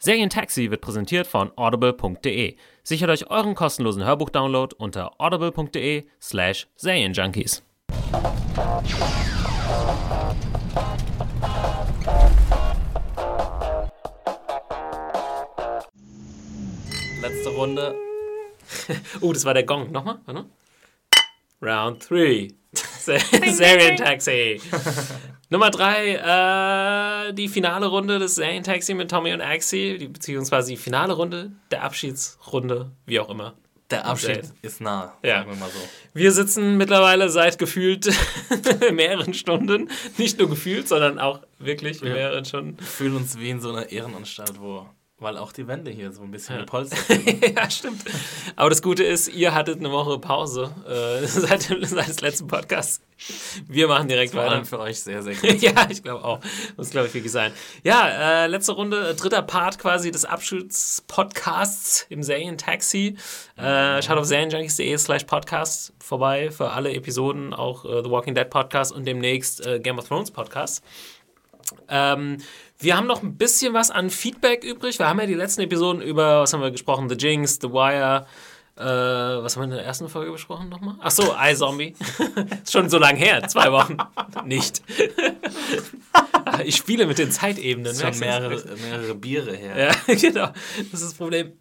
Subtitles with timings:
[0.00, 2.56] Serientaxi wird präsentiert von audible.de.
[2.84, 7.64] Sichert euch euren kostenlosen Hörbuchdownload unter audible.de/slash Serienjunkies.
[17.20, 17.94] Letzte Runde.
[19.20, 19.90] oh, das war der Gong.
[19.90, 20.20] Nochmal?
[20.26, 20.44] Warte.
[21.60, 22.48] Round 3.
[22.72, 24.60] Serientaxi.
[25.50, 30.76] Nummer 3, äh, die finale Runde des Serientaxi mit Tommy und Axie, die, beziehungsweise die
[30.76, 33.54] finale Runde der Abschiedsrunde, wie auch immer.
[33.90, 35.38] Der Abschied ist nah, Ja.
[35.38, 35.78] sagen wir mal so.
[36.12, 38.12] Wir sitzen mittlerweile seit gefühlt
[38.92, 42.12] mehreren Stunden, nicht nur gefühlt, sondern auch wirklich Ja.
[42.12, 42.78] mehreren Stunden.
[42.78, 44.86] Wir fühlen uns wie in so einer Ehrenanstalt, wo,
[45.20, 47.56] weil auch die Wände hier so ein bisschen gepolstert sind.
[47.56, 48.02] ja, stimmt.
[48.56, 52.46] Aber das Gute ist, ihr hattet eine Woche Pause äh, seit, dem- seit des letzten
[52.46, 53.00] Podcasts.
[53.66, 54.52] Wir machen direkt Vor weiter.
[54.52, 55.60] allem für euch sehr, sehr gut.
[55.60, 56.38] ja, ich glaube auch.
[56.76, 57.52] Muss, glaube ich, wirklich sein.
[57.82, 63.16] Ja, äh, letzte Runde, äh, dritter Part quasi des Abschnittspodcasts im Serientaxi.
[63.56, 68.48] Äh, schaut auf serienjunkies.de slash podcast vorbei für alle Episoden, auch äh, The Walking Dead
[68.48, 70.84] Podcast und demnächst äh, Game of Thrones Podcast.
[71.88, 72.38] Ähm,
[72.78, 74.98] wir haben noch ein bisschen was an Feedback übrig.
[74.98, 77.08] Wir haben ja die letzten Episoden über, was haben wir gesprochen?
[77.08, 78.26] The Jinx, The Wire.
[78.78, 80.94] Äh, was haben wir in der ersten Folge besprochen nochmal?
[81.00, 81.96] Ach so, iZombie.
[82.62, 83.96] Ist schon so lang her, zwei Wochen.
[84.44, 84.82] Nicht.
[86.64, 87.92] ich spiele mit den Zeitebenen.
[87.96, 89.90] Schon mehrere, mehrere Biere her.
[90.06, 90.50] Ja, genau.
[90.92, 91.54] Das ist das Problem.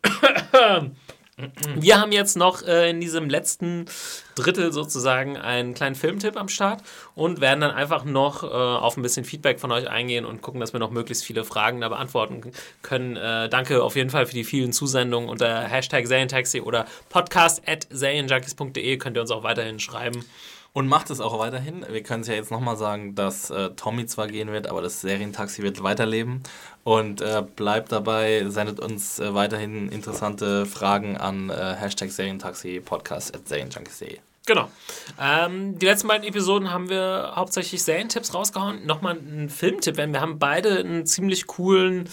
[1.75, 3.85] Wir haben jetzt noch äh, in diesem letzten
[4.33, 6.81] Drittel sozusagen einen kleinen Filmtipp am Start
[7.13, 10.59] und werden dann einfach noch äh, auf ein bisschen Feedback von euch eingehen und gucken,
[10.59, 13.17] dass wir noch möglichst viele Fragen da beantworten können.
[13.17, 17.87] Äh, danke auf jeden Fall für die vielen Zusendungen unter Hashtag Serientaxi oder podcast at
[17.91, 20.25] serienjunkies.de könnt ihr uns auch weiterhin schreiben.
[20.73, 21.83] Und macht es auch weiterhin.
[21.89, 25.01] Wir können es ja jetzt nochmal sagen, dass äh, Tommy zwar gehen wird, aber das
[25.01, 26.43] Serientaxi wird weiterleben.
[26.87, 33.35] Und äh, bleibt dabei, sendet uns äh, weiterhin interessante Fragen an äh, Hashtag Serientaxi Podcast
[33.35, 34.19] at serienjunkies.de.
[34.45, 34.71] Genau.
[35.19, 38.85] Ähm, die letzten beiden Episoden haben wir hauptsächlich Serientipps rausgehauen.
[38.85, 42.07] Nochmal ein Filmtipp, denn wir haben beide einen ziemlich coolen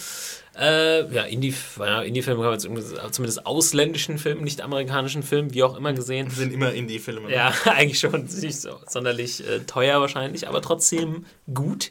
[0.59, 2.03] äh, ja, Indie, ja,
[2.53, 6.31] jetzt irgendwie- zumindest ausländischen Film, nicht amerikanischen Film, wie auch immer gesehen.
[6.31, 7.32] Sind immer Indie-Filme.
[7.32, 11.91] Ja, eigentlich schon nicht so sonderlich äh, teuer wahrscheinlich, aber trotzdem gut.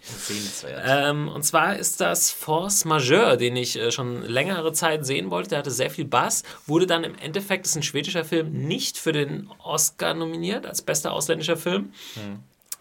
[0.85, 5.49] Ähm, und zwar ist das Force Majeure, den ich äh, schon längere Zeit sehen wollte.
[5.49, 8.97] Der hatte sehr viel Bass, wurde dann im Endeffekt, das ist ein schwedischer Film, nicht
[8.97, 11.93] für den Oscar nominiert als bester ausländischer Film.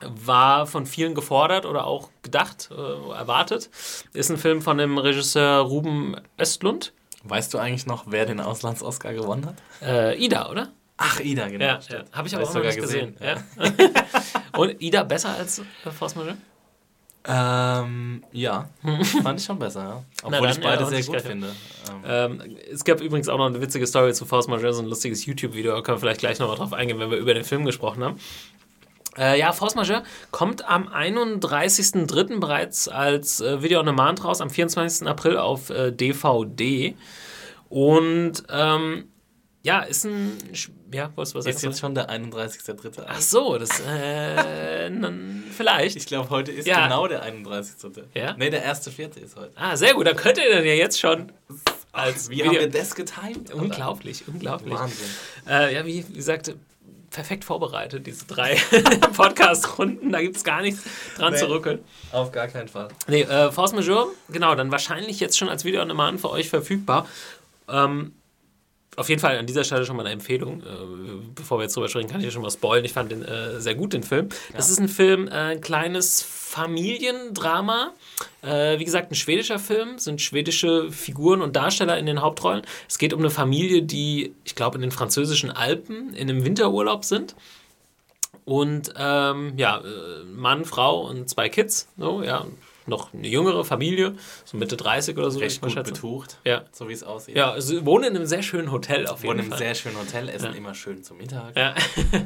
[0.08, 3.70] War von vielen gefordert oder auch gedacht, äh, erwartet.
[4.12, 6.92] Ist ein Film von dem Regisseur Ruben Östlund.
[7.24, 9.54] Weißt du eigentlich noch, wer den Auslands-Oscar gewonnen hat?
[9.80, 10.72] Äh, Ida, oder?
[10.96, 11.64] Ach, Ida, genau.
[11.64, 12.04] Ja, ja.
[12.12, 13.16] habe ich aber auch noch sogar nicht gesehen.
[13.20, 13.36] Ja.
[13.36, 13.91] Ja.
[14.58, 16.36] Und Ida besser als äh, Force Majeure?
[17.24, 18.68] Ähm, ja,
[19.22, 20.04] fand ich schon besser, ja.
[20.24, 21.48] Obwohl dann, ich beide ja, sehr gut finde.
[22.04, 24.88] Ähm, Ähm, es gab übrigens auch noch eine witzige Story zu Force Majeure, so ein
[24.88, 27.64] lustiges YouTube-Video, da können wir vielleicht gleich nochmal drauf eingehen, wenn wir über den Film
[27.64, 28.18] gesprochen haben.
[29.18, 32.40] Äh, ja, Force Majeure kommt am 31.03.
[32.40, 35.06] bereits als äh, Video on Demand raus, am 24.
[35.06, 36.94] April auf äh, DVD.
[37.68, 39.08] Und ähm,
[39.62, 40.36] ja, ist ein.
[40.92, 41.72] Ja, wolltest du was ist sagen?
[41.72, 43.04] jetzt schon der 31.3.
[43.06, 43.80] Ach so, das.
[43.80, 44.90] Äh,
[45.56, 45.96] vielleicht.
[45.96, 46.84] Ich glaube, heute ist Ja.
[46.84, 48.02] genau der 31.3.
[48.14, 48.34] Ja?
[48.36, 49.18] Nee, der 1.4.
[49.18, 49.52] ist heute.
[49.56, 51.32] Ah, sehr gut, dann könnt ihr dann ja jetzt schon
[51.92, 53.50] als Wie haben wir das getimed?
[53.50, 53.56] Alter?
[53.62, 54.74] Unglaublich, unglaublich.
[54.74, 55.06] Wahnsinn.
[55.48, 56.54] Äh, ja, wie gesagt,
[57.12, 58.56] perfekt vorbereitet, diese drei
[59.16, 60.10] Podcast-Runden.
[60.12, 60.82] Da gibt es gar nichts
[61.16, 61.38] dran Nee.
[61.38, 61.80] zu rückeln.
[62.10, 62.88] Auf gar keinen Fall.
[63.06, 66.48] Nee, äh, Force Majeure, genau, dann wahrscheinlich jetzt schon als Video on Demand für euch
[66.48, 67.06] verfügbar.
[67.68, 68.12] Ähm,
[68.97, 70.60] auf jeden Fall an dieser Stelle schon mal eine Empfehlung.
[70.60, 70.65] Äh,
[71.34, 72.84] bevor wir jetzt drüber sprechen, kann ich ja schon mal spoilen.
[72.84, 74.28] Ich fand den äh, sehr gut, den Film.
[74.54, 77.92] Das ist ein Film, äh, ein kleines Familiendrama.
[78.42, 82.62] Äh, wie gesagt, ein schwedischer Film, sind schwedische Figuren und Darsteller in den Hauptrollen.
[82.86, 87.04] Es geht um eine Familie, die, ich glaube, in den französischen Alpen in einem Winterurlaub
[87.04, 87.34] sind.
[88.44, 91.89] Und ähm, ja, äh, Mann, Frau und zwei Kids.
[91.97, 92.44] So, ja,
[92.86, 94.14] noch eine jüngere Familie,
[94.44, 95.38] so Mitte 30 oder so.
[95.40, 96.62] Recht gut betucht, Ja.
[96.72, 97.36] so wie es aussieht.
[97.36, 99.58] Ja, sie wohnen in einem sehr schönen Hotel auf jeden Wohnen im Fall.
[99.58, 101.74] sehr schönen Hotel, essen immer schön zu Mittag, ja.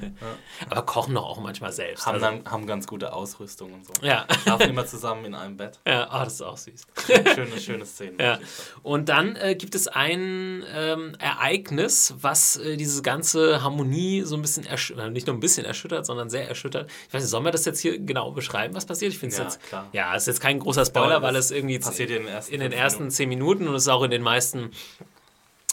[0.70, 2.06] Aber kochen doch auch manchmal selbst.
[2.06, 3.92] haben, Also, dann, haben ganz gute Ausrüstung und so.
[4.02, 4.26] ja.
[4.42, 5.78] Schlafen immer zusammen in einem Bett.
[5.86, 6.86] ja, ah, das ist auch süß.
[7.34, 8.14] Schöne, schöne Szene.
[8.22, 8.38] Ja.
[8.82, 14.42] Und dann äh, gibt es ein ähm, Ereignis, was äh, diese ganze Harmonie so ein
[14.42, 16.90] bisschen erschüttert, nicht nur ein bisschen erschüttert, sondern sehr erschüttert.
[17.08, 19.12] Ich weiß nicht, sollen wir das jetzt hier genau beschreiben, was passiert?
[19.12, 19.88] Ich finde es Ja, jetzt, klar.
[19.92, 22.60] ja, ist jetzt kein großer Spoiler, weil das es irgendwie passiert in den ersten in
[22.60, 24.70] den ersten zehn Minuten und es ist auch in den meisten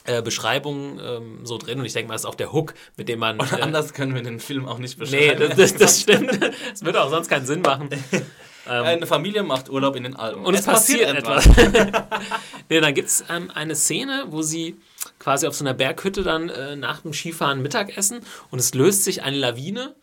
[0.06, 1.80] äh, Beschreibungen ähm, so drin.
[1.80, 3.40] Und ich denke mal, es ist auch der Hook, mit dem man.
[3.40, 5.40] Und äh, anders können wir den Film auch nicht nee, beschreiben.
[5.50, 6.40] das, das, das stimmt.
[6.74, 7.90] Es würde auch sonst keinen Sinn machen.
[8.66, 10.46] Eine Familie macht Urlaub in den Alpen.
[10.46, 11.48] Und es, passiert, etwas.
[12.70, 14.78] nee, dann gibt es ähm, eine Szene, wo sie
[15.20, 18.22] quasi auf so einer Berghütte dann äh, nach dem Skifahren Mittag essen
[18.52, 19.94] und es löst sich eine Lawine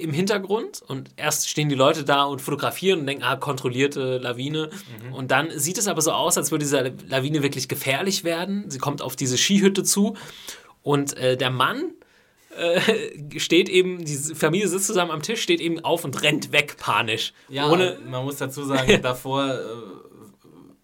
[0.00, 4.70] im Hintergrund und erst stehen die Leute da und fotografieren und denken, ah, kontrollierte Lawine.
[5.12, 8.70] Und dann sieht es aber so aus, als würde diese Lawine wirklich gefährlich werden.
[8.70, 10.16] Sie kommt auf diese Skihütte zu
[10.82, 11.92] und äh, der Mann
[12.56, 12.80] äh,
[13.38, 17.32] steht eben, die Familie sitzt zusammen am Tisch, steht eben auf und rennt weg panisch.
[17.48, 19.58] Ja, ohne, man muss dazu sagen, davor äh,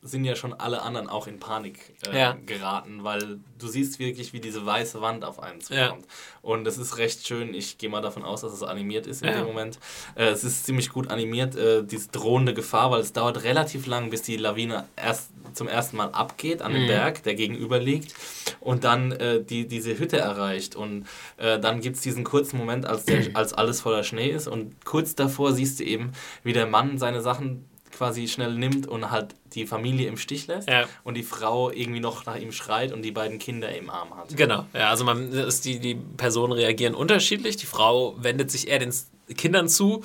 [0.06, 2.36] sind ja schon alle anderen auch in Panik äh, Ja.
[2.44, 5.86] geraten, weil du siehst wirklich, wie diese weiße Wand auf einen Ja.
[5.88, 6.06] zukommt.
[6.42, 7.54] Und es ist recht schön.
[7.54, 9.38] Ich gehe mal davon aus, dass es animiert ist in Ja.
[9.38, 9.78] dem Moment.
[10.14, 14.10] Äh, es ist ziemlich gut animiert, äh, diese drohende Gefahr, weil es dauert relativ lang,
[14.10, 16.88] bis die Lawine erst zum ersten Mal abgeht an den Mhm.
[16.88, 18.14] Berg, der gegenüber liegt,
[18.60, 20.76] und dann äh, die, diese Hütte erreicht.
[20.76, 21.06] Und
[21.38, 24.48] äh, dann gibt es diesen kurzen Moment, als, der, als alles voller Schnee ist.
[24.48, 26.12] Und kurz davor siehst du eben,
[26.42, 27.64] wie der Mann seine Sachen
[27.96, 30.86] quasi schnell nimmt und halt die Familie im Stich lässt Ja.
[31.04, 34.36] und die Frau irgendwie noch nach ihm schreit und die beiden Kinder im Arm hat.
[34.36, 35.30] Genau, ja, also man,
[35.64, 37.56] die, die Personen reagieren unterschiedlich.
[37.56, 38.92] Die Frau wendet sich eher den
[39.36, 40.02] Kindern zu,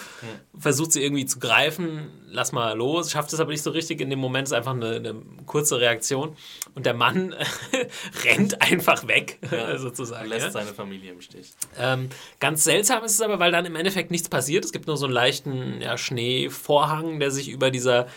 [0.58, 4.00] versucht sie irgendwie zu greifen, lass mal los, schafft es aber nicht so richtig.
[4.00, 6.36] In dem Moment ist einfach eine, eine kurze Reaktion
[6.76, 7.36] und der Mann
[8.24, 9.40] rennt einfach weg,
[9.78, 10.30] sozusagen.
[10.30, 10.52] Lässt Ja.
[10.52, 11.52] seine Familie im Stich.
[11.78, 14.64] Ähm, ganz seltsam ist es aber, weil dann im Endeffekt nichts passiert.
[14.64, 18.08] Es gibt nur so einen leichten ja, Schneevorhang, der sich über dieser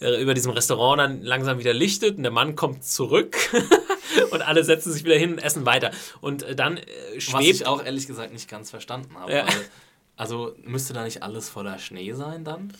[0.00, 3.36] äh, über diesem Restaurant dann langsam wieder lichtet und der Mann kommt zurück
[4.30, 5.90] und alle setzen sich wieder hin und essen weiter.
[6.20, 6.82] Und äh, dann äh,
[7.16, 9.32] Was schwebt ich auch ehrlich gesagt nicht ganz verstanden habe.
[9.32, 9.46] Ja.
[10.18, 12.72] Also müsste da nicht alles voller Schnee sein dann?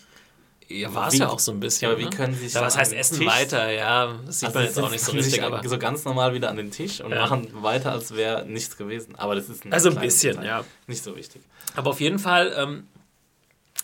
[0.69, 1.89] Ja, war es ja auch so ein bisschen.
[1.89, 2.11] Ja, aber wie ne?
[2.11, 3.71] können sie sich ja, was heißt Essen Tisch- weiter?
[3.73, 5.67] Ja, das sieht man jetzt auch nicht so richtig, aber.
[5.67, 7.21] so ganz normal wieder an den Tisch und Ja.
[7.21, 9.15] machen weiter, als wäre nichts gewesen.
[9.17, 10.47] Aber das ist ein Also ein bisschen, Detail.
[10.47, 10.65] ja.
[10.87, 11.41] Nicht so wichtig.
[11.75, 12.87] Aber auf jeden Fall ähm,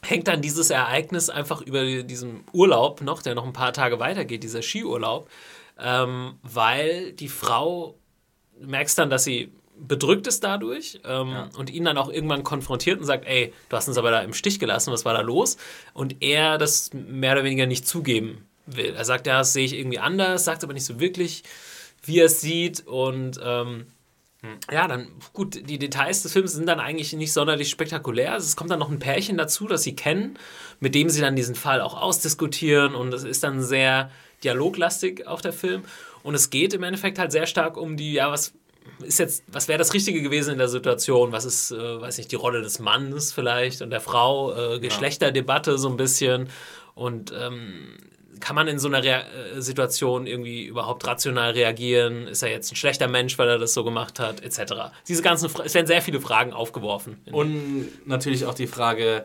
[0.03, 4.43] hängt dann dieses Ereignis einfach über diesen Urlaub noch, der noch ein paar Tage weitergeht,
[4.43, 5.31] dieser Skiurlaub,
[5.79, 7.95] ähm, weil die Frau,
[8.61, 11.49] merkst dann, dass sie bedrückt ist dadurch ähm, Ja.
[11.59, 14.33] und ihn dann auch irgendwann konfrontiert und sagt, ey, du hast uns aber da im
[14.35, 15.57] Stich gelassen, was war da los?
[15.93, 18.95] Und er das mehr oder weniger nicht zugeben will.
[18.97, 21.43] Er sagt, ja, das sehe ich irgendwie anders, sagt aber nicht so wirklich,
[22.05, 23.87] wie er es sieht und ähm,
[24.71, 28.33] ja, dann gut, die Details des Films sind dann eigentlich nicht sonderlich spektakulär.
[28.33, 30.39] Also es kommt dann noch ein Pärchen dazu, das sie kennen,
[30.81, 34.11] mit dem sie dann diesen Fall auch ausdiskutieren und es ist dann sehr
[34.45, 35.83] dialoglastig auch der Film
[36.23, 38.53] und es geht im Endeffekt halt sehr stark um die, ja, was
[39.03, 41.33] ist jetzt, was wäre das Richtige gewesen in der Situation?
[41.33, 45.79] Was ist, äh, weiß nicht, die Rolle des Mannes vielleicht und der Frau, äh, Geschlechterdebatte
[45.79, 46.49] so ein bisschen
[46.95, 47.97] und ähm,
[48.41, 52.27] kann man in so einer Rea äh, Situation irgendwie überhaupt rational reagieren?
[52.27, 54.93] Ist er jetzt ein schlechter Mensch, weil er das so gemacht hat, etc.
[55.09, 57.19] Diese ganzen, Fra es werden sehr viele Fragen aufgeworfen.
[57.31, 59.25] Und natürlich auch die Frage,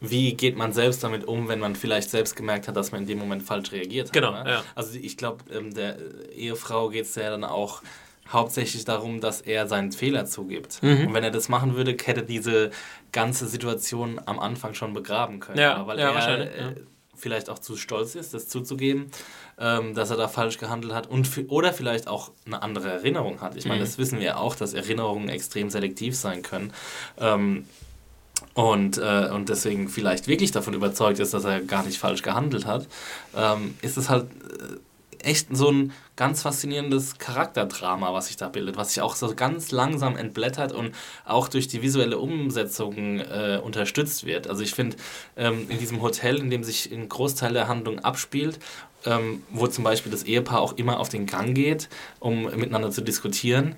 [0.00, 3.06] wie geht man selbst damit um, wenn man vielleicht selbst gemerkt hat, dass man in
[3.06, 4.12] dem Moment falsch reagiert hat.
[4.12, 4.44] Genau, ne?
[4.46, 4.64] ja.
[4.74, 5.96] Also ich glaube, ähm, der
[6.34, 7.82] Ehefrau geht es ja dann auch
[8.32, 10.82] hauptsächlich darum, dass er seinen Fehler zugibt.
[10.82, 11.08] Mhm.
[11.08, 12.70] Und wenn er das machen würde, hätte diese
[13.12, 15.58] ganze Situation am Anfang schon begraben können.
[15.58, 16.68] Ja, weil ja, er wahrscheinlich, ja.
[16.70, 16.74] äh,
[17.16, 19.10] vielleicht auch zu stolz ist, das zuzugeben,
[19.58, 23.56] ähm, dass er da falsch gehandelt hat und oder vielleicht auch eine andere Erinnerung hat.
[23.56, 23.84] Ich meine, Mhm.
[23.84, 26.72] das wissen wir auch, dass Erinnerungen extrem selektiv sein können.
[27.18, 27.66] Ähm,
[28.54, 32.66] und, äh, und deswegen vielleicht wirklich davon überzeugt ist, dass er gar nicht falsch gehandelt
[32.66, 32.86] hat,
[33.36, 34.76] ähm, ist es halt äh,
[35.24, 39.72] echt so ein ganz faszinierendes Charakterdrama, was sich da bildet, was sich auch so ganz
[39.72, 44.48] langsam entblättert und auch durch die visuelle Umsetzung äh, unterstützt wird.
[44.48, 44.96] Also ich finde,
[45.36, 48.58] ähm, in diesem Hotel, in dem sich ein Großteil der Handlung abspielt,
[49.06, 51.88] ähm, wo zum Beispiel das Ehepaar auch immer auf den Gang geht,
[52.20, 53.74] um miteinander zu diskutieren,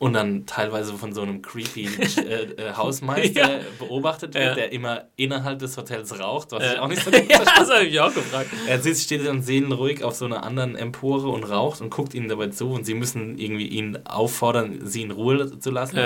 [0.00, 1.84] und dann teilweise von so einem creepy
[2.18, 3.60] äh, äh, Hausmeister Ja.
[3.78, 4.54] beobachtet wird, Ja.
[4.54, 6.80] der immer innerhalb des Hotels raucht, was ich Ja.
[6.82, 8.48] auch nicht so ja, das habe ich auch gefragt.
[8.66, 12.28] Er sitzt, steht dann seelenruhig auf so einer anderen Empore und raucht und guckt ihnen
[12.28, 15.98] dabei zu und sie müssen irgendwie ihn auffordern, sie in Ruhe zu lassen.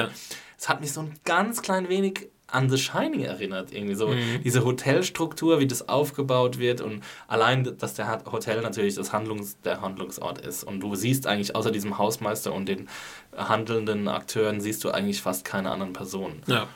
[0.58, 3.72] Es hat mich so ein ganz klein wenig an The Shining erinnert.
[3.72, 4.42] Irgendwie so Mhm.
[4.44, 9.80] diese Hotelstruktur, wie das aufgebaut wird und allein, dass der Hotel natürlich das Handlungs, der
[9.80, 10.64] Handlungsort ist.
[10.64, 12.88] Und du siehst eigentlich außer diesem Hausmeister und den
[13.36, 16.42] handelnden Akteuren, siehst du eigentlich fast keine anderen Personen.
[16.46, 16.66] Ja.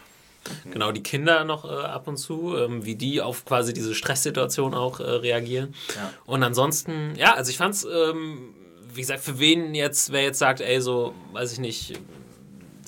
[0.71, 4.73] Genau, die Kinder noch äh, ab und zu, ähm, wie die auf quasi diese Stresssituation
[4.73, 5.75] auch äh, reagieren.
[5.95, 6.11] Ja.
[6.25, 8.55] Und ansonsten, ja, also ich fand's, ähm,
[8.95, 11.99] wie gesagt, für wen jetzt, wer jetzt sagt, ey, so, weiß ich nicht,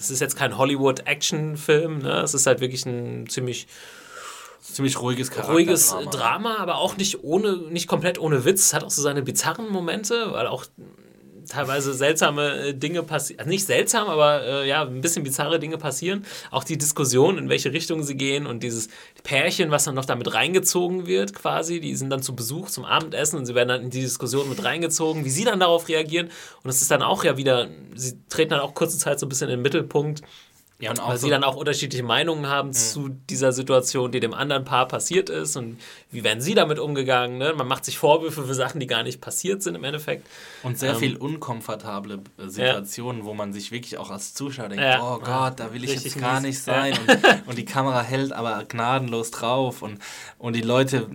[0.00, 2.23] das ist jetzt kein Hollywood-Action-Film, ne?
[2.23, 3.66] Es ist halt wirklich ein ziemlich
[4.62, 5.52] Ziemlich ruhiges Charakter.
[5.52, 6.57] ruhiges Drama.
[6.59, 8.66] aber auch nicht ohne, nicht komplett ohne Witz.
[8.66, 10.66] Es hat auch so seine bizarren Momente, weil auch
[11.49, 13.40] teilweise seltsame äh, Dinge passieren.
[13.40, 16.25] Also nicht seltsam, aber äh, ja, ein bisschen bizarre Dinge passieren.
[16.50, 18.88] Auch die Diskussion, in welche Richtung sie gehen und dieses
[19.23, 21.80] Pärchen, was dann noch damit reingezogen wird, quasi.
[21.80, 24.64] Die sind dann zu Besuch zum Abendessen und sie werden dann in die Diskussion mit
[24.64, 26.30] reingezogen, wie sie dann darauf reagieren.
[26.62, 29.28] Und es ist dann auch ja wieder, sie treten dann auch kurze Zeit so ein
[29.28, 30.23] bisschen in den Mittelpunkt.
[30.81, 34.21] Ja, und auch Weil so, sie dann auch unterschiedliche Meinungen haben zu dieser Situation, die
[34.21, 35.79] dem anderen Paar passiert ist und
[36.11, 37.39] wie werden sie damit umgegangen.
[37.39, 37.53] Ne?
[37.55, 40.27] Man macht sich Vorwürfe für Sachen, die gar nicht passiert sind im Endeffekt.
[40.63, 44.83] Und sehr Ähm, viel unkomfortable äh, Situationen, wo man sich wirklich auch als Zuschauer denkt,
[44.85, 45.03] Ja.
[45.03, 46.95] oh Gott, da will ich Richtig jetzt gar nicht sein.
[46.99, 49.83] Und, und die Kamera hält aber gnadenlos drauf.
[49.83, 49.99] Und,
[50.39, 51.09] und die Leute,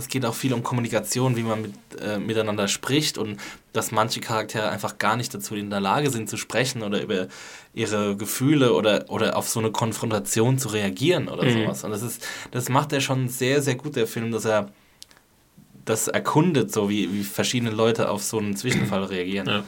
[0.00, 3.38] es geht auch viel um Kommunikation, wie man mit, äh, miteinander spricht und
[3.72, 7.28] dass manche Charaktere einfach gar nicht dazu in der Lage sind zu sprechen oder über
[7.72, 11.62] ihre Gefühle oder, oder auf so eine Konfrontation zu reagieren oder Mhm.
[11.62, 11.84] sowas.
[11.84, 14.70] Und das ist, das macht er schon sehr, sehr gut, der Film, dass er
[15.84, 19.46] das erkundet, so wie, wie verschiedene Leute auf so einen Zwischenfall reagieren.
[19.48, 19.64] Ja.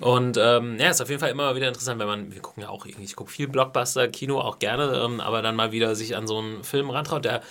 [0.00, 2.68] Und ähm, ja, ist auf jeden Fall immer wieder interessant, wenn man, wir gucken ja
[2.68, 6.16] auch irgendwie, ich gucke viel Blockbuster, Kino auch gerne, ähm, aber dann mal wieder sich
[6.16, 7.42] an so einen Film rantraut, der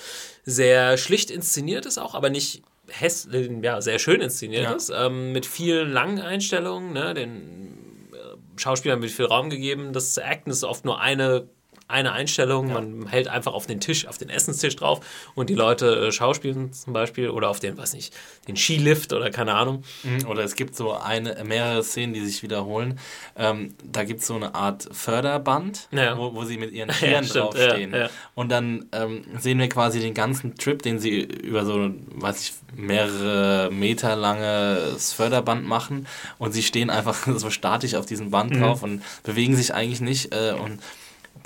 [0.44, 4.74] sehr schlicht inszeniert ist auch, aber nicht häss äh, ja, sehr schön inszeniert Ja.
[4.74, 10.18] ist, ähm, mit vielen langen Einstellungen, ne, den äh, Schauspielern wird viel Raum gegeben, das
[10.18, 11.50] Acten ist oft nur eine
[11.90, 15.00] eine Einstellung, man hält einfach auf den Tisch, auf den Essenstisch drauf
[15.36, 18.14] und die Leute äh, schauspielen zum Beispiel oder auf den, weiß nicht,
[18.48, 19.84] den Skilift oder keine Ahnung.
[20.04, 23.00] Mhm, Oder es gibt so eine, mehrere Szenen, die sich wiederholen.
[23.38, 26.18] Ähm, da gibt es so eine Art Förderband, Ja.
[26.18, 26.90] wo, wo sie mit ihren
[27.28, 27.92] draufstehen.
[27.92, 28.10] ja, ja.
[28.36, 32.54] Und dann ähm, sehen wir quasi den ganzen Trip, den sie über so, weiß ich,
[32.76, 36.08] mehrere Meter langes Förderband machen.
[36.38, 38.60] Und sie stehen einfach so statisch auf diesem Band Mhm.
[38.62, 40.34] drauf und bewegen sich eigentlich nicht.
[40.34, 40.80] Äh, und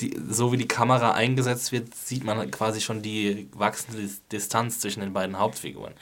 [0.01, 4.79] die, so wie die Kamera eingesetzt wird, sieht man quasi schon die wachsende Dis- Distanz
[4.79, 5.93] zwischen den beiden Hauptfiguren.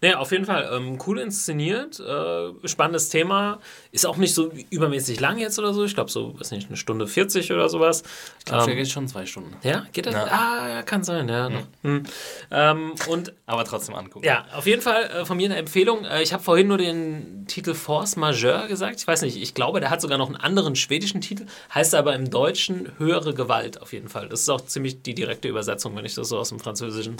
[0.00, 3.58] Nee, auf jeden Fall ähm, cool inszeniert, äh, spannendes Thema.
[3.92, 5.84] Ist auch nicht so übermäßig lang jetzt oder so.
[5.84, 8.02] Ich glaube, so, weiß nicht, eine Stunde 40 oder sowas.
[8.38, 9.56] Ich glaube, Ähm, der geht schon zwei Stunden.
[9.62, 10.14] ja, geht das?
[10.14, 10.24] Ja.
[10.26, 11.48] Ah, ja, kann sein, ja.
[11.48, 11.62] noch.
[11.82, 12.02] Hm.
[12.50, 14.24] Ähm, und Aber trotzdem angucken.
[14.24, 16.04] ja, auf jeden Fall äh, von mir eine Empfehlung.
[16.04, 19.00] Äh, ich habe vorhin nur den Titel Force Majeure gesagt.
[19.00, 22.14] Ich weiß nicht, ich glaube, der hat sogar noch einen anderen schwedischen Titel, heißt aber
[22.14, 24.28] im Deutschen höhere Gewalt auf jeden Fall.
[24.28, 27.16] Das ist auch ziemlich die direkte Übersetzung, wenn ich das so aus dem Französischen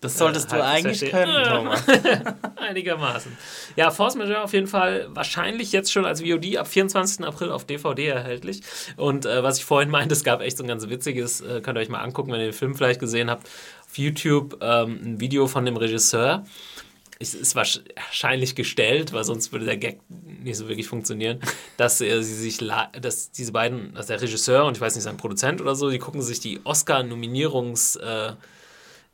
[0.00, 1.82] Das solltest Äh, du halt, eigentlich können, Thomas.
[2.56, 3.36] Einigermaßen.
[3.76, 7.24] Ja, Force Majeure auf jeden Fall wahrscheinlich jetzt schon als VOD ab 24.
[7.26, 8.60] April auf DVD erhältlich.
[8.96, 11.78] Und äh, was ich vorhin meinte, es gab echt so ein ganz witziges, äh, könnt
[11.78, 13.46] ihr euch mal angucken, wenn ihr den Film vielleicht gesehen habt,
[13.88, 16.44] auf YouTube ähm, ein Video von dem Regisseur.
[17.18, 21.40] Es ist wahrsch- wahrscheinlich gestellt, weil sonst würde der Gag nicht so wirklich funktionieren,
[21.78, 22.58] dass äh, sie sich,
[23.00, 25.98] dass diese beiden, also der Regisseur und ich weiß nicht, sein Produzent oder so, die
[25.98, 28.34] gucken sich die Oscar-Nominierungs- äh,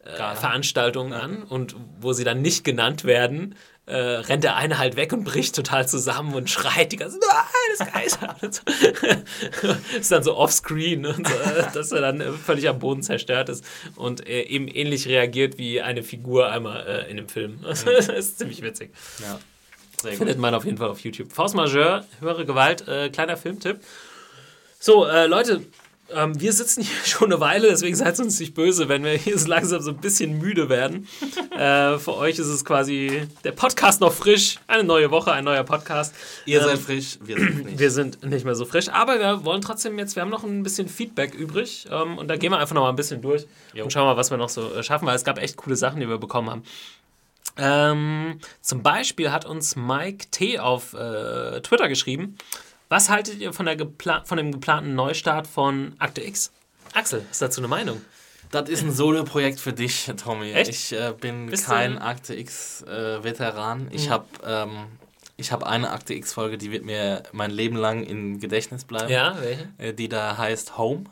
[0.04, 3.54] äh, Veranstaltungen an und wo sie dann nicht genannt werden,
[3.87, 7.30] äh, rennt der eine halt weg und bricht total zusammen und schreit die ganze Zeit,
[7.30, 8.37] nein, das Kaiser.
[8.42, 9.97] Und so.
[9.99, 13.49] ist dann so offscreen und so, äh, dass er dann äh, völlig am Boden zerstört
[13.49, 13.64] ist
[13.97, 17.61] und äh, eben ähnlich reagiert wie eine Figur einmal äh, in dem Film.
[17.64, 18.92] Das ist ziemlich witzig.
[19.21, 19.38] Ja.
[20.11, 21.32] Findet man auf jeden Fall auf YouTube.
[21.32, 23.80] Force Majeure, höhere Gewalt, äh, kleiner Filmtipp.
[24.78, 25.62] So, äh, Leute,
[26.14, 29.38] ähm, wir sitzen hier schon eine Weile, deswegen seid uns nicht böse, wenn wir hier
[29.38, 31.09] so langsam so ein bisschen müde werden.
[31.59, 35.64] äh, für euch ist es quasi der Podcast noch frisch, eine neue Woche, ein neuer
[35.64, 36.14] Podcast.
[36.47, 37.78] Ihr Ähm, seid frisch, wir sind nicht.
[37.78, 40.62] wir sind nicht mehr so frisch, aber wir wollen trotzdem jetzt, wir haben noch ein
[40.62, 43.85] bisschen Feedback übrig ähm, und da gehen wir einfach noch mal ein bisschen durch Jo.
[43.85, 46.00] und schauen mal, was wir noch so äh, schaffen, weil es gab echt coole Sachen,
[46.00, 46.62] die wir bekommen haben.
[47.59, 50.59] Ähm, zum Beispiel hat uns Mike T.
[50.59, 52.37] auf äh, Twitter geschrieben,
[52.92, 56.52] was haltet ihr von, der gepla von dem geplanten Neustart von Akte X?
[56.92, 58.02] Axel, hast du dazu eine Meinung?
[58.50, 60.52] Das ist ein Solo-Projekt für dich, Tommy.
[60.52, 60.68] Echt?
[60.70, 63.88] Ich äh, bin Bist kein du- Akte X-Veteran.
[63.92, 64.70] ich habe ähm,
[65.38, 69.11] ich hab eine Akte X-Folge, die wird mir mein Leben lang im Gedächtnis bleiben.
[69.11, 69.68] Ja, welche?
[69.78, 71.04] Äh, die da heißt Home.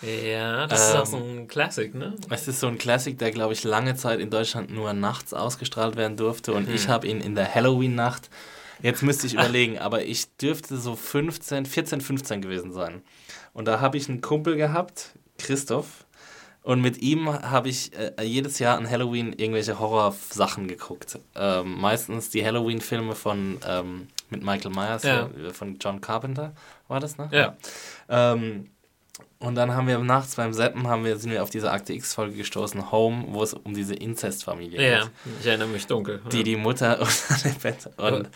[0.00, 2.14] Ja, das ist auch Ähm, so ein Classic, ne?
[2.30, 5.94] Es ist so ein Classic, der, glaube ich, lange Zeit in Deutschland nur nachts ausgestrahlt
[5.96, 6.54] werden durfte.
[6.54, 8.30] Und ich habe ihn in der Halloween-Nacht,
[8.82, 13.02] jetzt müsste ich überlegen, aber ich dürfte so 15, 14, 15 gewesen sein.
[13.52, 16.04] Und da habe ich einen Kumpel gehabt, Christoph,
[16.64, 21.18] Und mit ihm habe ich äh, jedes Jahr an Halloween irgendwelche Horrorsachen geguckt.
[21.34, 25.26] Ähm, meistens die Halloween-Filme von ähm, mit Michael Myers, Ja.
[25.28, 26.52] äh, von John Carpenter
[26.86, 27.28] war das, ne?
[27.32, 27.56] Ja.
[28.08, 28.70] Ähm,
[29.42, 32.36] und dann haben wir nachts beim Seppen haben wir, sind wir auf diese Akte X-Folge
[32.36, 35.10] gestoßen, Home, wo es um diese Inzestfamilie Ja, geht.
[35.40, 36.20] ich erinnere mich dunkel.
[36.30, 37.90] Die die Mutter unter dem Bett.
[37.96, 38.30] Und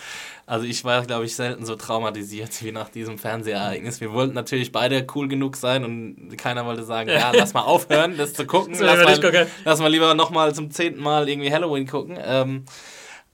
[0.46, 4.00] also ich war, glaube ich, selten so traumatisiert wie nach diesem Fernsehereignis.
[4.00, 8.16] Wir wollten natürlich beide cool genug sein und keiner wollte sagen, ja, lass mal aufhören,
[8.16, 8.76] das zu gucken.
[8.78, 12.18] Lass mal, lass mal lieber nochmal zum zehnten Mal irgendwie Halloween gucken.
[12.22, 12.64] Ähm,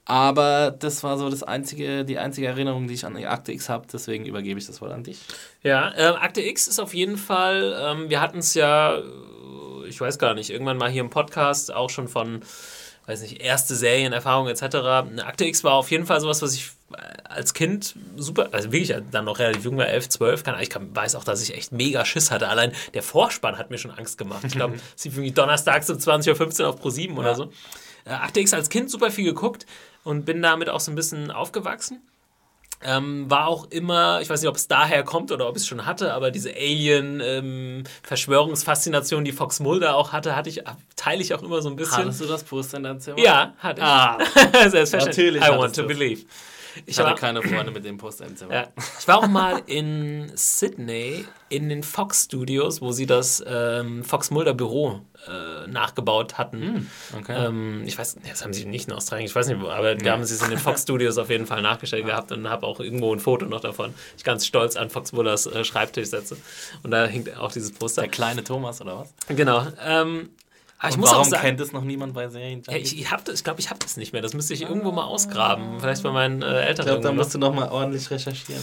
[0.05, 3.87] aber das war so das einzige, die einzige Erinnerung, die ich an Akte X habe.
[3.91, 5.19] Deswegen übergebe ich das wohl an dich.
[5.61, 9.01] Ja, ähm, Akte X ist auf jeden Fall, ähm, wir hatten es ja,
[9.87, 12.41] ich weiß gar nicht, irgendwann mal hier im Podcast auch schon von,
[13.05, 14.61] weiß nicht, erste Serienerfahrung etc.
[15.25, 18.93] Akte X war auf jeden Fall sowas, was ich äh, als Kind super, also wirklich
[19.09, 21.71] dann noch relativ jung war, 11, 12, kann, ich kann, weiß auch, dass ich echt
[21.71, 22.49] mega Schiss hatte.
[22.49, 24.43] Allein der Vorspann hat mir schon Angst gemacht.
[24.43, 27.53] Ich glaube, es lief irgendwie donnerstags um 20.15 Uhr auf Pro 7 oder so.
[28.03, 29.65] Äh, Akte X als Kind super viel geguckt
[30.03, 32.01] und bin damit auch so ein bisschen aufgewachsen.
[32.85, 35.67] Ähm, war auch immer, ich weiß nicht, ob es daher kommt oder ob ich es
[35.67, 40.63] schon hatte, aber diese Alien-Verschwörungsfaszination, die Fox Mulder auch hatte, hatte ich,
[40.97, 41.99] teile ich auch immer so ein bisschen.
[41.99, 43.19] Hattest du das Poster in deinem Zimmer?
[43.19, 43.87] Ja, hatte ich.
[43.87, 44.17] Ah,
[44.69, 45.05] Selbstverständlich.
[45.05, 45.97] Natürlich I want to du's.
[45.97, 46.25] believe.
[46.85, 48.53] Ich hatte war, keine Freunde mit dem Poster im Zimmer.
[48.53, 48.67] ja.
[48.99, 54.31] ich war auch mal in Sydney in den Fox Studios, wo sie das ähm, Fox
[54.31, 56.89] Mulder Büro äh, nachgebaut hatten.
[57.17, 57.47] okay.
[57.47, 60.23] Ähm, ich weiß, das haben sie nicht in Australien, ich weiß nicht, aber da haben
[60.25, 63.13] sie es in den Fox Studios auf jeden Fall nachgestellt gehabt und habe auch irgendwo
[63.13, 63.93] ein Foto noch davon.
[64.17, 66.37] Ich ganz stolz an Fox Mullers äh, Schreibtisch setze.
[66.81, 68.01] Und da hängt auch dieses Poster.
[68.01, 69.13] Der kleine Thomas, oder was?
[69.27, 69.67] Genau.
[69.85, 70.29] Ähm,
[70.83, 72.61] aber ich Und muss warum auch sagen, kennt es noch niemand bei Serien?
[72.69, 74.21] ja, ich, ich, das- ich glaube, ich habe das nicht mehr.
[74.21, 75.79] Das müsste ich irgendwo mal ausgraben.
[75.79, 76.85] Vielleicht bei meinen äh, Eltern.
[76.85, 77.15] ich glaube, da noch.
[77.15, 78.61] musst du noch mal ordentlich recherchieren.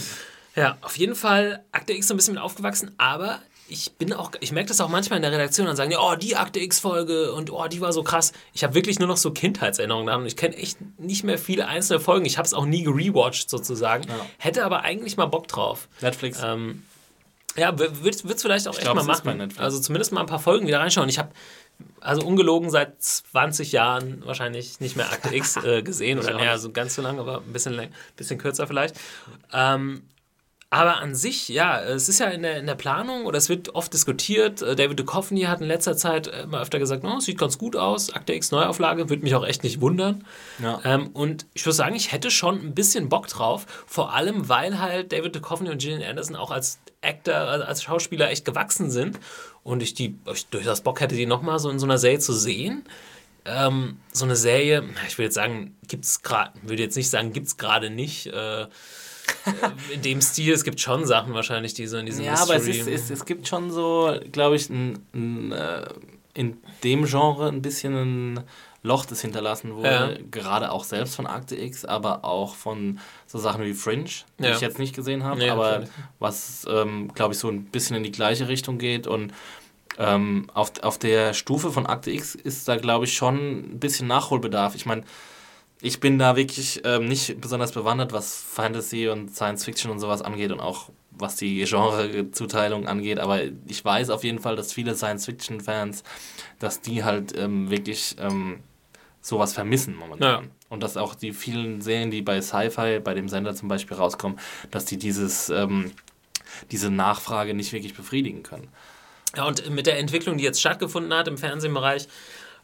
[0.55, 4.31] Ja, auf jeden Fall Akte X so ein bisschen mit aufgewachsen, aber ich bin auch,
[4.41, 7.31] ich merke das auch manchmal in der Redaktion und sagen, die, oh, die Akte X-Folge
[7.33, 8.33] und oh, die war so krass.
[8.53, 11.67] Ich habe wirklich nur noch so Kindheitserinnerungen daran und ich kenne echt nicht mehr viele
[11.67, 12.25] einzelne Folgen.
[12.25, 14.05] Ich habe es auch nie gerewatcht sozusagen.
[14.37, 15.87] Hätte aber eigentlich mal Bock drauf.
[16.01, 16.39] Netflix.
[16.43, 16.83] Ähm,
[17.57, 19.37] ja, wird es vielleicht auch echt glaub, mal es ist bei machen.
[19.39, 19.61] Netflix.
[19.63, 21.09] Also zumindest mal ein paar Folgen wieder reinschauen.
[21.09, 21.29] Ich habe
[21.99, 26.61] also ungelogen seit 20 Jahren wahrscheinlich nicht mehr Akte X äh, gesehen oder naja, nicht.
[26.61, 28.95] so ganz so lange, aber ein bisschen, läng- bisschen kürzer vielleicht.
[29.53, 30.03] Ähm,
[30.73, 33.75] aber an sich, ja, es ist ja in der, in der Planung oder es wird
[33.75, 34.61] oft diskutiert.
[34.61, 37.75] Äh, David Duchovny hat in letzter Zeit äh, immer öfter gesagt, oh, sieht ganz gut
[37.75, 40.25] aus, Akte X Neuauflage, würde mich auch echt nicht wundern.
[40.63, 40.79] Ja.
[40.85, 44.79] Ähm, und ich würde sagen, ich hätte schon ein bisschen Bock drauf, vor allem weil
[44.79, 49.19] halt David Duchovny und Gillian Anderson auch als Actor, als Schauspieler echt gewachsen sind
[49.63, 52.33] und ich die ich durchaus Bock hätte, die nochmal so in so einer Serie zu
[52.33, 52.83] sehen.
[53.43, 57.57] Ähm, so eine Serie, ich würde jetzt sagen, gibt's gerade, würde jetzt nicht sagen, gibt's
[57.57, 58.27] gerade nicht.
[58.27, 58.67] Äh, äh,
[59.93, 62.67] in dem Stil, es gibt schon Sachen wahrscheinlich, die so in diesem Ja, aber es,
[62.67, 65.87] Mystery- ist, es, es gibt schon so, glaube ich, ein, ein, äh,
[66.33, 68.43] in dem Genre ein bisschen ein
[68.83, 69.89] Loch, das hinterlassen wurde.
[69.89, 70.27] Ja.
[70.29, 72.99] Gerade auch selbst von Akte X, aber auch von
[73.31, 74.51] so Sachen wie Fringe, die Ja.
[74.55, 75.89] ich jetzt nicht gesehen habe, Nee, aber natürlich.
[76.19, 79.07] was, ähm, glaube ich, so ein bisschen in die gleiche Richtung geht.
[79.07, 79.33] Und
[79.97, 83.35] ähm, auf, auf der Stufe von Akte X ist da, glaube ich, schon
[83.75, 84.75] ein bisschen Nachholbedarf.
[84.75, 85.03] Ich meine,
[85.81, 90.21] ich bin da wirklich ähm, nicht besonders bewandert, was Fantasy und Science Fiction und sowas
[90.21, 94.95] angeht und auch was die Genre-Zuteilung angeht, aber ich weiß auf jeden Fall, dass viele
[94.95, 96.03] Science-Fiction-Fans,
[96.59, 98.59] dass die halt ähm, wirklich ähm,
[99.21, 100.43] sowas vermissen momentan.
[100.45, 100.49] Ja.
[100.69, 104.39] Und dass auch die vielen Serien, die bei Sci-Fi, bei dem Sender zum Beispiel rauskommen,
[104.71, 105.91] dass die dieses, ähm,
[106.71, 108.67] diese Nachfrage nicht wirklich befriedigen können.
[109.35, 112.07] Ja, und mit der Entwicklung, die jetzt stattgefunden hat im Fernsehbereich,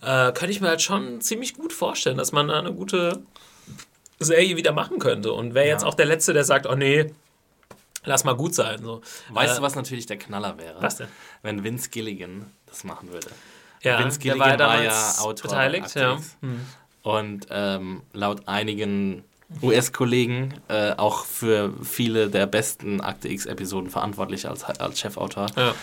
[0.02, 3.22] äh, könnte ich mir halt schon ziemlich gut vorstellen, dass man da eine gute
[4.20, 5.32] Serie wieder machen könnte.
[5.34, 5.88] Und wäre jetzt Ja.
[5.88, 7.14] auch der Letzte, der sagt, oh nee,
[8.04, 8.84] lass mal gut sein.
[8.84, 9.02] So.
[9.30, 10.82] Weißt Äh, du, was natürlich der Knaller wäre?
[10.82, 11.08] Was denn?
[11.42, 13.28] Wenn Vince Gilligan das machen würde.
[13.84, 16.14] Ja, Vince Gilligan war war, ja Autor beteiligt, ja.
[16.16, 16.38] X.
[17.04, 19.24] Und ähm, laut einigen
[19.62, 25.46] US-Kollegen äh, auch für viele der besten Akte X-Episoden verantwortlich als, als Chefautor.
[25.56, 25.74] Ja.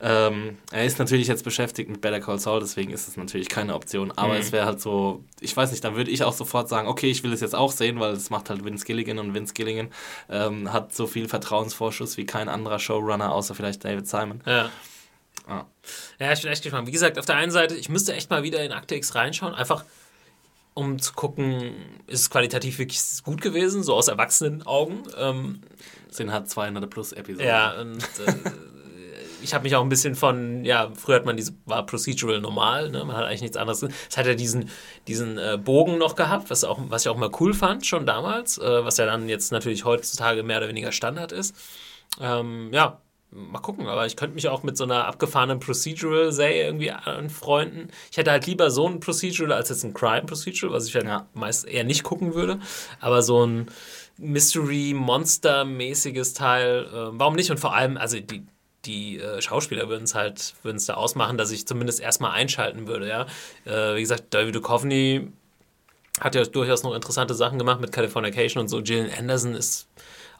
[0.00, 3.74] Ähm, er ist natürlich jetzt beschäftigt mit Better Call Saul, deswegen ist es natürlich keine
[3.74, 4.12] Option.
[4.16, 4.40] Aber Mhm.
[4.40, 7.22] es wäre halt so, ich weiß nicht, dann würde ich auch sofort sagen, okay, ich
[7.22, 9.88] will es jetzt auch sehen, weil es macht halt Vince Gilligan und Vince Gilligan
[10.28, 14.42] ähm, hat so viel Vertrauensvorschuss wie kein anderer Showrunner, außer vielleicht David Simon.
[14.44, 14.68] Ja.
[15.46, 15.64] Ah.
[16.18, 16.86] Ja, ich bin echt gespannt.
[16.86, 19.54] Wie gesagt, auf der einen Seite, ich müsste echt mal wieder in Akte X reinschauen,
[19.54, 19.84] einfach
[20.74, 21.72] um zu gucken,
[22.08, 25.04] ist es qualitativ wirklich gut gewesen, so aus erwachsenen Augen.
[25.16, 25.60] Ähm,
[26.10, 27.46] Sind halt 200 plus Episoden.
[27.46, 28.34] ja, und äh,
[29.42, 32.90] ich habe mich auch ein bisschen von, ja, früher hat man diese, war Procedural normal,
[32.90, 33.04] ne?
[33.04, 33.82] man hat eigentlich nichts anderes.
[33.82, 34.68] Es hat ja diesen,
[35.06, 38.58] diesen äh, Bogen noch gehabt, was, auch, was ich auch mal cool fand, schon damals,
[38.58, 41.54] äh, was ja dann jetzt natürlich heutzutage mehr oder weniger Standard ist.
[42.20, 43.00] Ähm, ja,
[43.34, 47.88] mal gucken, aber ich könnte mich auch mit so einer abgefahrenen Procedural-Serie irgendwie anfreunden.
[48.10, 51.26] Ich hätte halt lieber so ein Procedural als jetzt ein Crime-Procedural, was ich halt ja.
[51.34, 52.60] meist eher nicht gucken würde.
[53.00, 53.66] Aber so ein
[54.18, 57.50] Mystery-Monster-mäßiges Teil, äh, warum nicht?
[57.50, 58.44] Und vor allem, also die,
[58.84, 62.86] die äh, Schauspieler würden es halt würden es da ausmachen, dass ich zumindest erstmal einschalten
[62.86, 63.26] würde, ja.
[63.64, 65.32] Äh, wie gesagt, David Duchovny
[66.20, 68.80] hat ja durchaus noch interessante Sachen gemacht mit Californication und so.
[68.82, 69.88] Gillian Anderson ist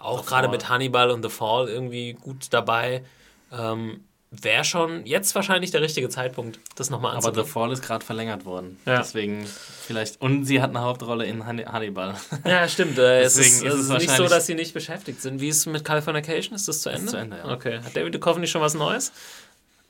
[0.05, 3.05] auch gerade mit Hannibal und The Fall irgendwie gut dabei.
[3.53, 4.05] Ähm,
[4.43, 7.37] Wäre schon jetzt wahrscheinlich der richtige Zeitpunkt, das nochmal anzusehen.
[7.37, 8.81] Aber The Fall ist gerade verlängert worden.
[8.85, 8.99] Ja.
[8.99, 10.21] Deswegen vielleicht.
[10.21, 12.17] Und sie hat eine Hauptrolle in Hannibal.
[12.45, 12.99] Ja, stimmt.
[12.99, 15.40] Äh, es ist, ist, es nicht so, dass sie nicht beschäftigt sind.
[15.40, 16.57] Wie ist es mit Californication?
[16.57, 17.05] Ist das zu Ende?
[17.05, 17.53] Ist zu Ende, ja.
[17.53, 17.79] Okay.
[17.85, 19.12] Hat David Duchovny schon was Neues?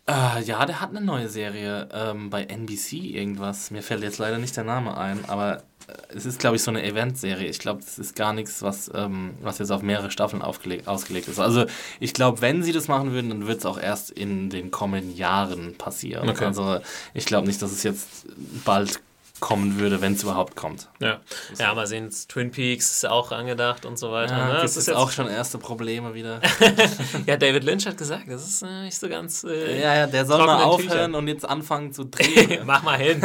[0.06, 3.70] Äh, ja, der hat eine neue Serie ähm, bei NBC irgendwas.
[3.70, 6.70] Mir fällt jetzt leider nicht der Name ein, aber äh, es ist, glaube ich, so
[6.70, 7.48] eine Eventserie.
[7.48, 11.38] Ich glaube, das ist gar nichts, was, ähm, was jetzt auf mehrere Staffeln ausgelegt ist.
[11.38, 11.64] Also
[12.00, 15.16] ich glaube, wenn sie das machen würden, dann wird es auch erst in den kommenden
[15.16, 16.28] Jahren passieren.
[16.28, 16.44] Okay.
[16.44, 16.80] Also
[17.14, 18.26] ich glaube nicht, dass es jetzt
[18.66, 19.00] bald
[19.40, 20.88] kommen würde, wenn es überhaupt kommt.
[21.00, 21.20] Ja,
[21.58, 24.36] ja mal sehen, Twin Peaks ist auch angedacht und so weiter.
[24.36, 24.58] Ja, ne?
[24.62, 26.40] Das ist jetzt auch schon erste Probleme wieder.
[27.26, 29.44] ja, David Lynch hat gesagt, das ist äh, nicht so ganz.
[29.44, 31.18] Äh, ja, ja, der soll mal aufhören Tücher.
[31.18, 32.62] und jetzt anfangen zu drehen.
[32.64, 33.20] Mach mal hin,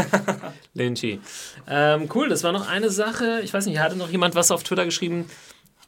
[0.74, 1.22] Lynchy.
[1.67, 3.41] Ähm, cool, das war noch eine Sache.
[3.43, 5.30] Ich weiß nicht, hatte noch jemand was auf Twitter geschrieben?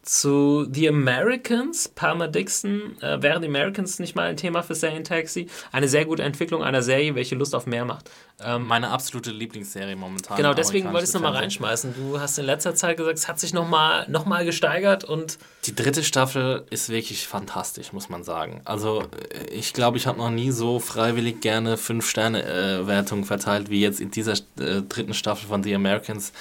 [0.03, 5.45] Zu The Americans, Palmer Dixon, äh, wären The Americans nicht mal ein Thema für Taxi?
[5.71, 8.09] Eine sehr gute Entwicklung einer Serie, welche Lust auf mehr macht.
[8.43, 10.37] Ähm, Meine absolute Lieblingsserie momentan.
[10.37, 11.93] Genau, deswegen wollte ich es nochmal reinschmeißen.
[11.95, 15.37] Du hast in letzter Zeit gesagt, es hat sich nochmal noch mal gesteigert und.
[15.65, 18.61] Die dritte Staffel ist wirklich fantastisch, muss man sagen.
[18.65, 23.81] Also, äh, ich glaube, ich habe noch nie so freiwillig gerne 5-Sterne-Wertungen äh, verteilt wie
[23.81, 26.33] jetzt in dieser äh, dritten Staffel von The Americans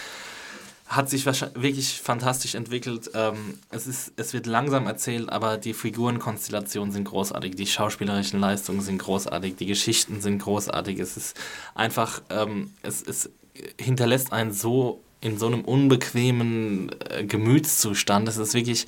[0.90, 3.12] hat sich wirklich fantastisch entwickelt.
[3.14, 8.80] Ähm, es, ist, es wird langsam erzählt, aber die Figurenkonstellationen sind großartig, die schauspielerischen Leistungen
[8.80, 10.98] sind großartig, die Geschichten sind großartig.
[10.98, 11.36] Es ist
[11.76, 13.30] einfach, ähm, es, es
[13.80, 18.26] hinterlässt einen so in so einem unbequemen äh, Gemütszustand.
[18.26, 18.86] Es ist wirklich,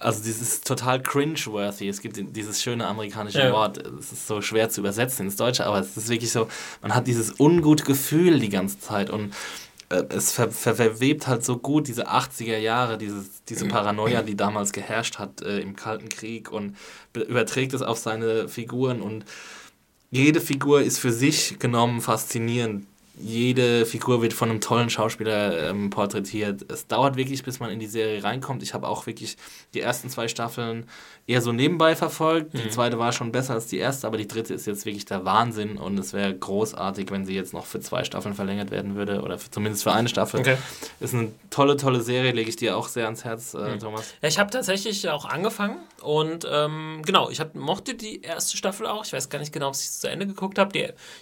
[0.00, 1.88] also dieses total cringe-worthy.
[1.88, 3.52] Es gibt dieses schöne amerikanische ja.
[3.52, 6.48] Wort, es ist so schwer zu übersetzen ins Deutsche, aber es ist wirklich so,
[6.82, 9.32] man hat dieses ungute Gefühl die ganze Zeit und
[9.88, 14.72] es ver ver verwebt halt so gut diese 80er Jahre, dieses, diese Paranoia, die damals
[14.72, 16.76] geherrscht hat äh, im Kalten Krieg und
[17.14, 19.24] überträgt es auf seine Figuren und
[20.10, 22.86] jede Figur ist für sich genommen faszinierend
[23.18, 26.70] jede Figur wird von einem tollen Schauspieler ähm, porträtiert.
[26.70, 28.62] Es dauert wirklich, bis man in die Serie reinkommt.
[28.62, 29.36] Ich habe auch wirklich
[29.74, 30.86] die ersten zwei Staffeln
[31.26, 32.54] eher so nebenbei verfolgt.
[32.54, 32.58] Mhm.
[32.58, 35.24] Die zweite war schon besser als die erste, aber die dritte ist jetzt wirklich der
[35.24, 39.22] Wahnsinn und es wäre großartig, wenn sie jetzt noch für zwei Staffeln verlängert werden würde
[39.22, 40.40] oder für, zumindest für eine Staffel.
[40.40, 40.56] Okay.
[41.00, 43.78] Ist eine tolle, tolle Serie, lege ich dir auch sehr ans Herz, äh, mhm.
[43.80, 44.14] Thomas.
[44.22, 48.86] Ja, ich habe tatsächlich auch angefangen und ähm, genau, ich hab, mochte die erste Staffel
[48.86, 49.04] auch.
[49.04, 50.66] Ich weiß gar nicht genau, ob ich sie zu Ende geguckt habe.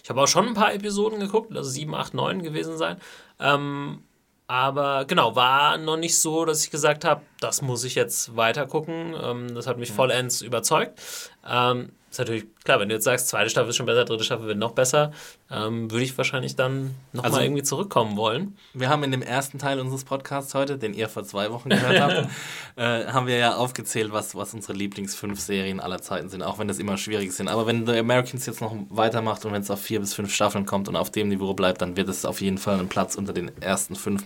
[0.03, 2.97] Ich habe auch schon ein paar Episoden geguckt, also sie 7, 8, 9 gewesen sein.
[3.41, 4.03] Ähm,
[4.47, 8.67] aber genau, war noch nicht so, dass ich gesagt habe, das muss ich jetzt weiter
[8.67, 9.15] gucken.
[9.21, 11.01] Ähm, das hat mich vollends überzeugt.
[11.49, 14.47] Ähm, ist natürlich klar, wenn du jetzt sagst, zweite Staffel ist schon besser, dritte Staffel
[14.47, 15.11] wird noch besser,
[15.51, 18.57] ähm, würde ich wahrscheinlich dann nochmal also, irgendwie zurückkommen wollen.
[18.73, 22.01] Wir haben in dem ersten Teil unseres Podcasts heute, den ihr vor zwei Wochen gehört
[22.01, 22.29] habt,
[22.77, 26.61] äh, haben wir ja aufgezählt, was, was unsere Lieblings fünf Serien aller Zeiten sind, auch
[26.61, 27.49] wenn das immer schwierig sind.
[27.49, 30.67] Aber wenn The Americans jetzt noch weitermacht und wenn es auf vier bis fünf Staffeln
[30.67, 33.33] kommt und auf dem Niveau bleibt, dann wird es auf jeden Fall einen Platz unter
[33.33, 34.25] den ersten fünf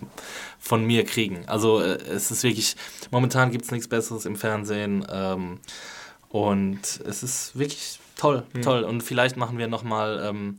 [0.59, 1.45] von mir kriegen.
[1.47, 2.77] Also äh, es ist wirklich,
[3.11, 5.07] momentan gibt es nichts Besseres im Fernsehen.
[5.11, 5.61] Ähm,
[6.29, 8.63] und es ist wirklich toll, mhm.
[8.63, 8.83] toll.
[8.85, 10.57] Und vielleicht machen wir nochmal ähm,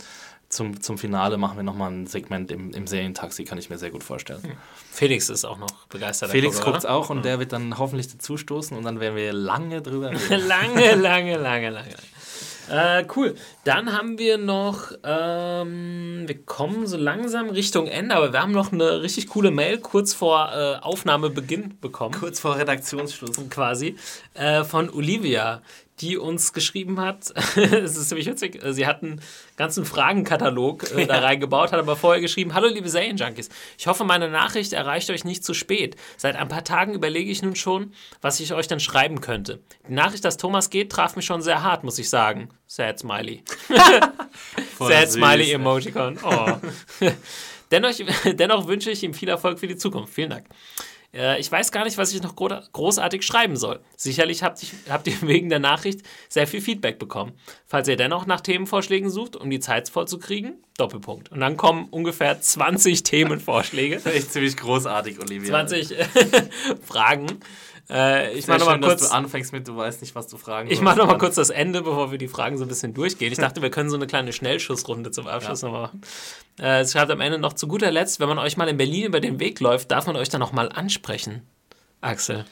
[0.50, 3.92] zum, zum Finale machen wir nochmal ein Segment im, im Serientaxi, kann ich mir sehr
[3.92, 4.42] gut vorstellen.
[4.44, 4.58] Mhm.
[4.92, 6.32] Felix ist auch noch begeistert.
[6.32, 7.24] Felix guckt es auch und mhm.
[7.24, 10.48] der wird dann hoffentlich dazustoßen und dann werden wir lange drüber reden.
[10.48, 11.96] lange, lange, lange, lange.
[12.70, 13.36] Äh, cool.
[13.64, 18.72] Dann haben wir noch, ähm, wir kommen so langsam Richtung Ende, aber wir haben noch
[18.72, 22.16] eine richtig coole Mail kurz vor äh, Aufnahmebeginn bekommen.
[22.20, 23.32] Kurz vor Redaktionsschluss.
[23.50, 23.96] Quasi.
[24.34, 25.62] Äh, von Olivia
[26.02, 27.34] die uns geschrieben hat.
[27.56, 28.62] Es ist ziemlich witzig.
[28.70, 29.22] Sie hat einen
[29.58, 33.50] ganzen Fragenkatalog äh, da reingebaut, hat aber vorher geschrieben: Hallo, liebe Serienjunkies.
[33.78, 35.96] Ich hoffe, meine Nachricht erreicht euch nicht zu spät.
[36.18, 39.62] Seit ein paar Tagen überlege ich nun schon, was ich euch dann schreiben könnte.
[39.88, 42.50] Die Nachricht, dass Thomas geht, traf mich schon sehr hart, muss ich sagen.
[42.68, 43.44] Sad Smiley.
[44.80, 46.20] Sad Smiley Emoticon.
[46.24, 46.52] Oh.
[47.72, 47.92] dennoch,
[48.26, 50.14] dennoch wünsche ich ihm viel Erfolg für die Zukunft.
[50.14, 50.46] Vielen Dank.
[51.13, 53.80] Äh, ich weiß gar nicht, was ich noch großartig schreiben soll.
[53.95, 57.34] Sicherlich habt, ich, habt ihr wegen der Nachricht sehr viel Feedback bekommen.
[57.65, 61.32] Falls ihr dennoch nach Themenvorschlägen sucht, um die Zeit voll zu kriegen, Doppelpunkt.
[61.32, 63.95] Und dann kommen ungefähr 20 Themenvorschläge.
[63.95, 65.50] Das ist echt ziemlich großartig, Olivia.
[65.50, 65.95] 20
[66.86, 67.39] Fragen.
[67.89, 69.02] Äh, ich mache nochmal kurz.
[69.02, 71.49] dass du anfängst mit, du weißt nicht, was du fragen Ich mache nochmal kurz das
[71.49, 73.32] Ende, bevor wir die Fragen so ein bisschen durchgehen.
[73.32, 76.02] Ich dachte, wir können so eine kleine Schnellschussrunde zum Abschluss nochmal machen.
[76.60, 79.06] Äh, es schreibt am Ende noch zu guter Letzt, wenn man euch mal in Berlin
[79.06, 81.41] über den Weg läuft, darf man euch dann noch mal ansprechen.
[82.02, 82.45] Axel,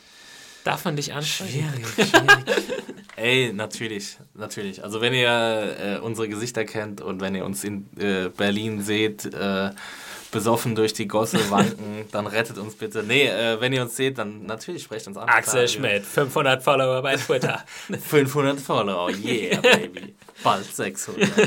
[0.64, 1.70] darf man dich ansprechen?
[1.96, 2.68] Schwierig, schwierig.
[3.16, 4.84] Ey, natürlich, natürlich.
[4.84, 9.26] Also wenn ihr äh, unsere Gesichter kennt und wenn ihr uns in äh, Berlin seht,
[9.34, 9.72] äh,
[10.32, 13.04] besoffen durch die Gosse wanken, dann rettet uns bitte.
[13.04, 15.28] Nee, äh, wenn ihr uns seht, dann natürlich sprecht uns an.
[15.28, 17.64] Axel Schmidt, 500 Follower bei Twitter.
[18.10, 20.16] 500 Follower, yeah, baby.
[20.44, 21.30] Bald 600.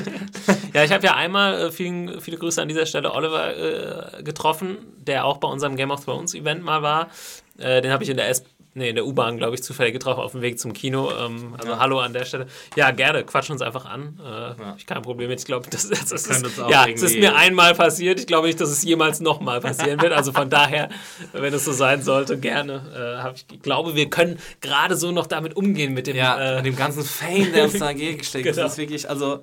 [0.72, 4.78] Ja, ich habe ja einmal, äh, vielen, viele Grüße an dieser Stelle, Oliver äh, getroffen,
[4.98, 7.10] der auch bei unserem Game of Thrones Event mal war.
[7.58, 8.44] Äh, den habe ich in der S
[8.80, 11.10] nee, in der U-Bahn, glaube ich, zufällig getroffen auf dem Weg zum Kino.
[11.12, 12.46] Ähm, also hallo an der Stelle.
[12.76, 14.18] Ja, gerne, quatschen uns einfach an.
[14.20, 14.24] Äh,
[14.64, 15.38] Hab ich kein Problem mit.
[15.38, 18.18] Ich glaube, das, das, das ist, ja, es ist mir einmal passiert.
[18.18, 20.12] Ich glaube nicht, dass es jemals nochmal passieren wird.
[20.12, 20.88] Also von daher,
[21.32, 23.22] wenn es so sein sollte, gerne.
[23.30, 26.16] Äh, ich, ich glaube, wir können gerade so noch damit umgehen mit dem.
[26.16, 28.44] Ja, äh, mit dem ganzen Fame, der uns da entgegensteckt.
[28.44, 28.56] Genau.
[28.62, 29.42] Das ist wirklich, also,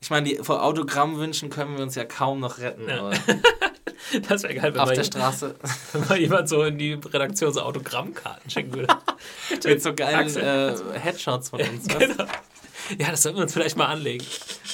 [0.00, 2.88] ich meine, die- vor Autogrammwünschen können wir uns ja kaum noch retten.
[2.90, 3.10] Aber
[4.28, 5.54] das wäre geil, wenn auf man, der Straße
[5.92, 8.94] wenn mal jemand so in die Redaktion so Autogrammkarten schicken würde.
[9.64, 11.86] mit so geilen äh, Headshots von uns.
[11.86, 11.98] du?
[11.98, 12.24] Genau.
[12.98, 14.24] Ja, das sollten wir uns vielleicht mal anlegen.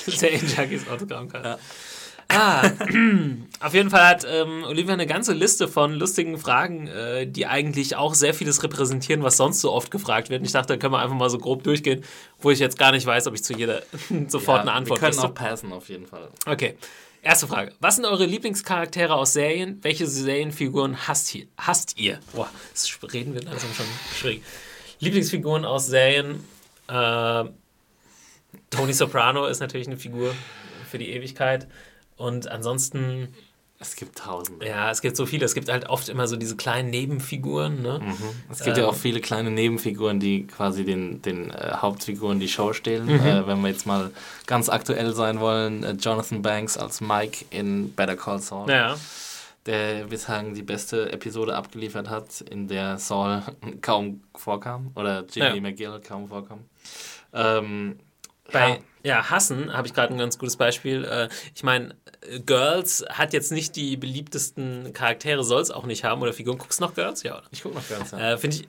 [0.07, 1.59] Sehr Junkies Autogrammkarte.
[2.29, 2.63] Ah,
[3.61, 7.95] auf jeden Fall hat ähm, Olivia eine ganze Liste von lustigen Fragen, äh, die eigentlich
[7.97, 10.41] auch sehr vieles repräsentieren, was sonst so oft gefragt wird.
[10.41, 12.05] Und ich dachte, da können wir einfach mal so grob durchgehen,
[12.41, 13.83] wo ich jetzt gar nicht weiß, ob ich zu jeder
[14.29, 16.29] sofort eine Antwort Wir können auch passen, auf jeden Fall.
[16.47, 16.77] Okay.
[17.27, 17.73] Erste Frage.
[17.81, 19.83] Was sind eure Lieblingscharaktere aus Serien?
[19.83, 21.49] Welche Serienfiguren hasst ihr?
[21.59, 22.21] Hasst ihr?
[22.33, 23.87] Boah, das reden wir langsam schon
[24.17, 24.43] schwierig.
[25.01, 26.45] Lieblingsfiguren aus Serien.
[26.87, 27.45] Äh,
[28.71, 30.37] Tony Soprano ist natürlich eine Figur
[30.89, 31.67] für die Ewigkeit.
[32.17, 33.35] Und ansonsten,
[33.79, 34.67] Es gibt tausende.
[34.67, 35.45] ja, es gibt so viele.
[35.45, 37.83] Es gibt halt oft immer so diese kleinen Nebenfiguren.
[37.83, 38.01] Ne?
[38.51, 38.85] Es gibt Ähm.
[38.85, 43.05] ja auch viele kleine Nebenfiguren, die quasi den, den äh, Hauptfiguren die Show stehlen.
[43.07, 43.21] Mhm.
[43.27, 44.11] Äh, wenn wir jetzt mal
[44.47, 48.97] ganz aktuell sein wollen, äh, Jonathan Banks als Mike in Better Call Saul, Ja.
[49.67, 53.43] der bislang die beste Episode abgeliefert hat, in der Saul
[53.83, 55.61] kaum vorkam oder Jimmy Ja.
[55.61, 56.61] McGill kaum vorkam.
[57.35, 57.99] Ähm,
[58.53, 61.05] Bei ja, Hassen habe ich gerade ein ganz gutes Beispiel.
[61.05, 66.03] Äh, ich meine, äh, Girls hat jetzt nicht die beliebtesten Charaktere, soll es auch nicht
[66.03, 66.59] haben oder Figuren.
[66.59, 67.23] Guckst du noch Girls?
[67.23, 67.47] Ja, oder?
[67.53, 68.33] ich gucke noch ganz ja.
[68.33, 68.69] Äh, Finde ich.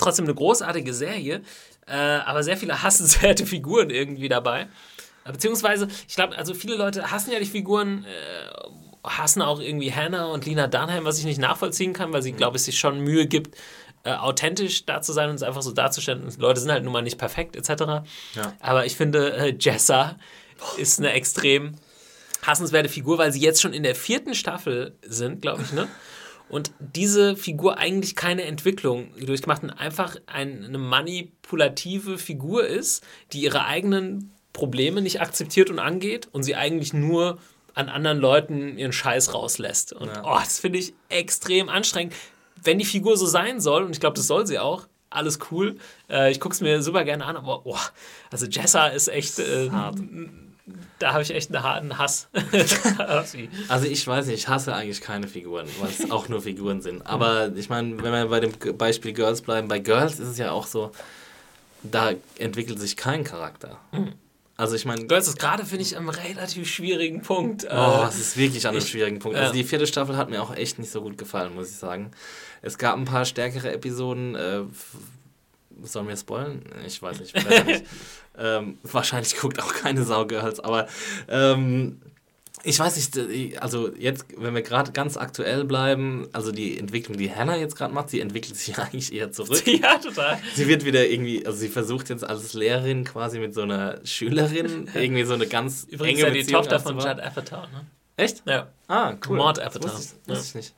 [0.00, 1.42] Trotzdem eine großartige Serie,
[1.86, 4.68] äh, aber sehr viele hassenswerte Figuren irgendwie dabei.
[5.24, 10.26] Beziehungsweise, ich glaube, also viele Leute hassen ja die Figuren, äh, hassen auch irgendwie Hannah
[10.26, 13.26] und Lena Dunham, was ich nicht nachvollziehen kann, weil sie, glaube ich, sich schon Mühe
[13.26, 13.56] gibt,
[14.04, 16.22] äh, authentisch da zu sein und es einfach so darzustellen.
[16.22, 18.04] Und Leute sind halt nun mal nicht perfekt, etc.
[18.34, 18.54] Ja.
[18.60, 20.16] Aber ich finde, äh, Jessa
[20.78, 21.74] ist eine extrem
[22.42, 25.86] hassenswerte Figur, weil sie jetzt schon in der vierten Staffel sind, glaube ich, ne?
[26.50, 33.40] Und diese Figur eigentlich keine Entwicklung durchgemacht und einfach ein, eine manipulative Figur ist, die
[33.40, 37.38] ihre eigenen Probleme nicht akzeptiert und angeht und sie eigentlich nur
[37.74, 39.92] an anderen Leuten ihren Scheiß rauslässt.
[39.92, 40.22] Und Ja.
[40.24, 42.14] oh, das finde ich extrem anstrengend.
[42.62, 45.76] Wenn die Figur so sein soll, und ich glaube, das soll sie auch, alles cool.
[46.08, 47.78] Äh, ich gucke es mir super gerne an, aber oh,
[48.30, 49.68] also Jessa ist echt äh,
[50.98, 52.28] Da habe ich echt einen harten Hass.
[53.68, 57.06] Also ich weiß nicht, ich hasse eigentlich keine Figuren, weil es auch nur Figuren sind.
[57.06, 60.50] Aber ich meine, wenn wir bei dem Beispiel Girls bleiben, bei Girls ist es ja
[60.52, 60.92] auch so,
[61.82, 63.78] da entwickelt sich kein Charakter.
[64.56, 67.66] Also ich meine, Girls ist gerade, finde ich, am relativ schwierigen Punkt.
[67.70, 69.38] Oh, Äh, es ist wirklich an einem ich- schwierigen Punkt.
[69.38, 72.10] Also die vierte Staffel hat mir auch echt nicht so gut gefallen, muss ich sagen.
[72.60, 74.34] Es gab ein paar stärkere Episoden.
[74.34, 74.60] Äh,
[75.82, 76.62] sollen wir spoilen?
[76.86, 77.34] Ich weiß nicht.
[77.66, 77.84] nicht.
[78.40, 80.88] ähm, wahrscheinlich guckt auch keine Sau Girls, aber
[81.28, 82.00] ähm,
[82.62, 87.34] ich weiß nicht, also jetzt, wenn wir gerade ganz aktuell bleiben, also die Entwicklung, die
[87.34, 89.66] Hannah jetzt gerade macht, sie entwickelt sich eigentlich eher zurück.
[89.66, 90.38] ja, total.
[90.54, 94.88] Sie wird wieder irgendwie, also sie versucht jetzt als Lehrerin quasi mit so einer Schülerin
[94.94, 96.98] irgendwie so eine ganz Übrigens enge ja die Beziehung Tochter von.
[96.98, 97.86] Judd Apatow, ne?
[98.16, 98.42] Echt?
[98.46, 98.68] Ja.
[98.88, 99.38] Ah, cool.
[99.38, 99.94] Mord Das Apatow.
[99.94, 100.74] Wusste ich, wusste ich nicht.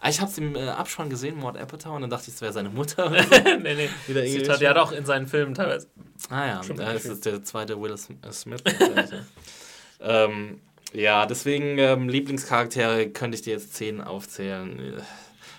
[0.00, 2.52] Ah, ich hab's im äh, Abspann gesehen, Mord Apatow, und dann dachte ich, es wäre
[2.52, 3.10] seine Mutter.
[3.10, 3.88] nee, nee.
[4.06, 5.88] Wieder Sie irgendwie hat ja doch in seinen Filmen teilweise.
[6.30, 8.62] ah ja, Schon da ist es der zweite Will äh, Smith.
[10.00, 10.60] ähm,
[10.92, 15.02] Ja, deswegen ähm, Lieblingscharaktere könnte ich dir jetzt zehn aufzählen.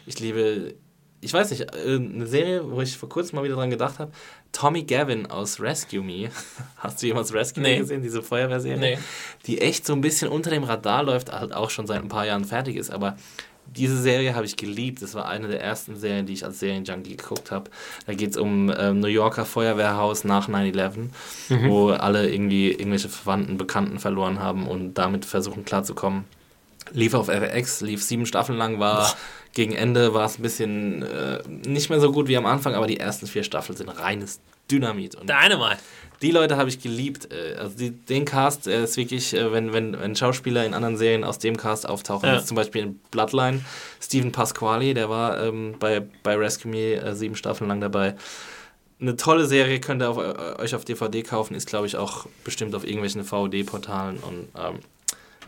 [0.06, 0.73] Ich liebe,
[1.21, 4.12] ich weiß nicht, äh, eine Serie, wo ich vor kurzem mal wieder dran gedacht habe.
[4.52, 6.32] Tommy Gavin aus Rescue Me.
[6.78, 7.73] Hast du jemals Rescue Nee.
[7.75, 8.78] Me gesehen, diese Feuerwehrserie?
[8.80, 8.97] Nee.
[9.45, 12.25] Die echt so ein bisschen unter dem Radar läuft, halt auch schon seit ein paar
[12.25, 13.17] Jahren fertig ist, aber
[13.75, 15.01] diese Serie habe ich geliebt.
[15.01, 17.69] Das war eine der ersten Serien, die ich als Serienjunkie geguckt habe.
[18.05, 21.10] Da geht es um ähm, New Yorker Feuerwehrhaus nach 9-11,
[21.67, 26.25] wo alle irgendwie irgendwelche Verwandten, Bekannten verloren haben und damit versuchen klarzukommen.
[26.91, 29.15] Lief auf FX, lief sieben Staffeln lang, war
[29.53, 32.88] gegen Ende war es ein bisschen äh, nicht mehr so gut wie am Anfang, aber
[32.88, 34.39] die ersten vier Staffeln sind reines
[34.71, 35.15] Dynamit.
[35.15, 35.77] Und Dynamite.
[36.21, 37.29] die Leute habe ich geliebt.
[37.34, 40.97] äh, Also die, den Cast äh, ist wirklich, äh, wenn, wenn, wenn Schauspieler in anderen
[40.97, 42.43] Serien aus dem Cast auftauchen, Ja.
[42.43, 43.62] zum Beispiel in Bloodline,
[44.01, 48.15] Stephen Pasquale, der war ähm, bei, bei Rescue Me äh, sieben Staffeln lang dabei.
[49.01, 52.25] Eine tolle Serie, könnt ihr auf, äh, euch auf DVD kaufen, ist glaube ich auch
[52.43, 54.79] bestimmt auf irgendwelchen VOD-Portalen und ähm,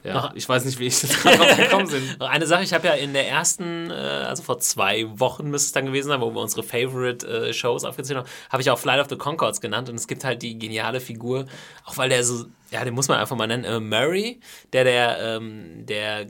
[0.03, 2.19] ja, Noch- ich weiß nicht, wie ich drauf gekommen sind.
[2.19, 5.67] Noch eine Sache, ich habe ja in der ersten, äh, also vor zwei Wochen müsste
[5.67, 8.79] es dann gewesen sein, wo wir unsere Favorite äh, Shows aufgezählt haben, habe ich auch
[8.79, 11.45] Flight of the Concords genannt und es gibt halt die geniale Figur,
[11.85, 14.39] auch weil der so, ja, den muss man einfach mal nennen, äh, Murray,
[14.73, 16.27] der der, ähm, der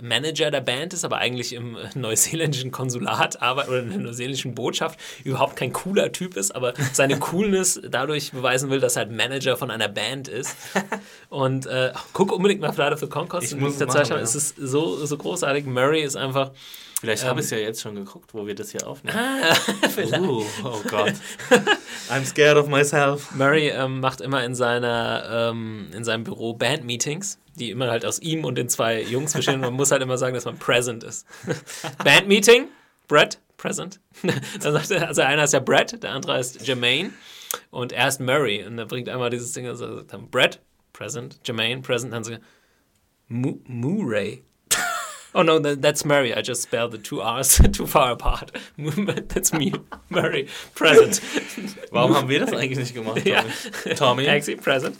[0.00, 4.98] Manager der Band ist, aber eigentlich im neuseeländischen Konsulat arbeitet oder in der neuseeländischen Botschaft
[5.24, 9.56] überhaupt kein cooler Typ ist, aber seine Coolness dadurch beweisen will, dass er halt Manager
[9.56, 10.56] von einer Band ist.
[11.28, 13.52] Und äh, guck unbedingt mal of the Concords.
[13.52, 14.18] Ich muss es machen, ja.
[14.18, 15.66] Es ist so, so großartig.
[15.66, 16.52] Murray ist einfach.
[17.00, 17.28] Vielleicht Ähm.
[17.30, 19.16] habe ich es ja jetzt schon geguckt, wo wir das hier aufnehmen.
[19.16, 19.54] Ah,
[20.20, 21.12] Uh, oh Gott.
[22.10, 23.30] I'm scared of myself.
[23.34, 28.18] Murray ähm, macht immer in, seiner, ähm, in seinem Büro Bandmeetings, die immer halt aus
[28.20, 29.60] ihm und den zwei Jungs bestehen.
[29.60, 31.26] Man muss halt immer sagen, dass man present ist.
[32.04, 32.68] Bandmeeting,
[33.06, 34.00] Brett, present.
[34.22, 37.10] Dann sagt er, also einer ist ja Brett, der andere ist Jermaine
[37.70, 38.64] und er ist Murray.
[38.64, 40.60] Und er bringt einmal dieses Ding, also sagt dann Brett,
[40.92, 42.32] present, Jermaine, present, dann so
[43.28, 44.42] Mu- Murray.
[45.34, 46.34] Oh no, that, that's Murray.
[46.34, 48.50] I just spelled the two R's too far apart.
[49.28, 49.72] That's me,
[50.08, 51.20] Murray, present.
[51.90, 53.26] Warum haben wir das eigentlich nicht gemacht?
[53.26, 53.42] Ja.
[53.84, 53.94] Tommy?
[53.94, 54.24] Tommy?
[54.24, 54.96] Taxi, present.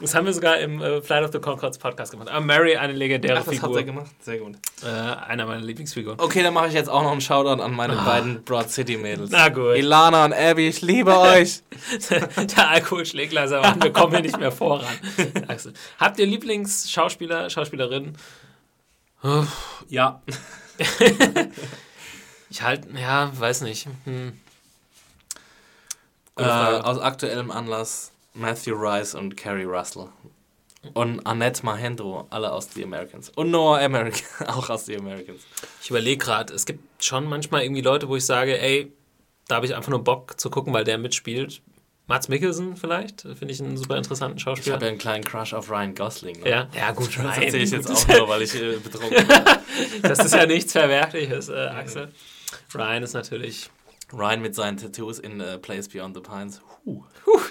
[0.00, 2.28] Das haben wir sogar im äh, Flight of the Concords Podcast gemacht.
[2.30, 3.78] Aber Mary, eine legendäre Ach, das habt Figur.
[3.78, 4.10] ihr gemacht?
[4.20, 4.54] Sehr gut.
[4.84, 6.20] Äh, einer meiner Lieblingsfiguren.
[6.20, 9.30] Okay, dann mache ich jetzt auch noch einen Shoutout an meine beiden Broad City Mädels.
[9.30, 9.74] Na gut.
[9.76, 11.62] Ilana und Abby, ich liebe euch.
[12.10, 14.86] Der Alkohol schlägt langsam an, wir kommen hier nicht mehr voran.
[15.48, 15.72] Axel.
[15.98, 18.16] Habt ihr Lieblingsschauspieler, Schauspielerinnen?
[19.88, 20.22] Ja.
[22.50, 23.88] Ich halt, ja, weiß nicht.
[24.04, 24.38] Hm.
[26.36, 30.08] Äh, aus aktuellem Anlass Matthew Rice und Carrie Russell.
[30.94, 33.30] Und Annette Mahendro, alle aus The Americans.
[33.30, 35.42] Und Noah American, auch aus The Americans.
[35.82, 38.92] Ich überlege gerade, es gibt schon manchmal irgendwie Leute, wo ich sage, ey,
[39.48, 41.60] da habe ich einfach nur Bock zu gucken, weil der mitspielt.
[42.08, 44.74] Mats Mikkelsen vielleicht, finde ich einen super interessanten Ich Schauspieler.
[44.76, 46.40] habe ja einen kleinen Crush auf Ryan Gosling.
[46.40, 46.48] Ne?
[46.50, 47.42] ja, ja, gut, Das Ryan.
[47.42, 49.36] erzähle ich jetzt auch nur, weil ich äh, betrunken bin.
[50.02, 52.08] Das ist ja nichts Verwerfliches, äh, Axel.
[52.74, 53.70] Ryan ist natürlich.
[54.12, 56.62] Ryan mit seinen Tattoos in äh, Place Beyond the Pines.
[56.86, 57.02] Huh.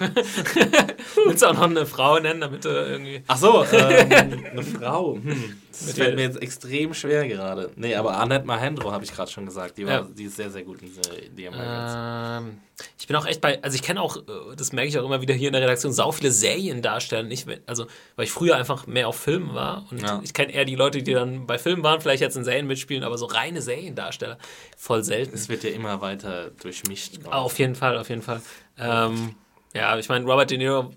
[1.26, 3.22] Willst du auch noch eine Frau nennen, damit du irgendwie.
[3.28, 5.14] Ach so, ähm, eine Frau.
[5.14, 5.62] Hm.
[5.86, 7.70] Das fällt mir jetzt extrem schwer gerade.
[7.76, 9.78] Nee, aber Annette Mahendro habe ich gerade schon gesagt.
[9.78, 10.08] Die, war, Ja.
[10.10, 12.44] die ist sehr, sehr gut in Americans.
[12.46, 12.58] Ähm,
[12.98, 15.20] ich bin auch echt bei, also ich kenne auch, äh, das merke ich auch immer
[15.20, 17.22] wieder hier in der Redaktion, sau viele Seriendarsteller.
[17.22, 17.86] Nicht, also,
[18.16, 20.20] weil ich früher einfach mehr auf Filmen war und Ja.
[20.22, 23.04] ich kenne eher die Leute, die dann bei Filmen waren, vielleicht jetzt in Serien mitspielen,
[23.04, 24.38] aber so reine Seriendarsteller
[24.76, 25.34] voll selten.
[25.34, 27.18] es wird ja immer weiter durchmischt.
[27.30, 28.40] Auf jeden Fall, auf jeden Fall.
[28.78, 29.34] Ähm,
[29.74, 30.90] ja, ich meine, Robert De Niro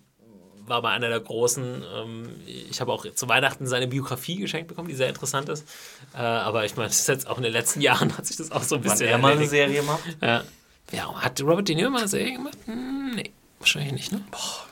[0.71, 1.83] war bei einer der großen.
[1.95, 5.67] Ähm, ich habe auch zu Weihnachten seine Biografie geschenkt bekommen, die sehr interessant ist.
[6.15, 8.51] Äh, aber ich meine, das ist jetzt auch in den letzten Jahren hat sich das
[8.51, 9.47] auch so ein bisschen er mal eine.
[9.47, 10.01] Serie macht?
[10.21, 10.43] Ja.
[10.91, 12.57] ja, hat Robert De Niro mal eine Serie gemacht?
[12.65, 14.21] Hm, nee, wahrscheinlich nicht, ne?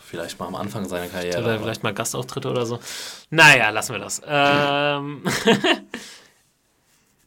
[0.05, 1.43] Vielleicht mal am Anfang seiner Karriere.
[1.43, 2.79] Oder vielleicht mal Gastauftritte oder so.
[3.29, 4.21] Naja, lassen wir das.
[4.25, 5.23] Ähm,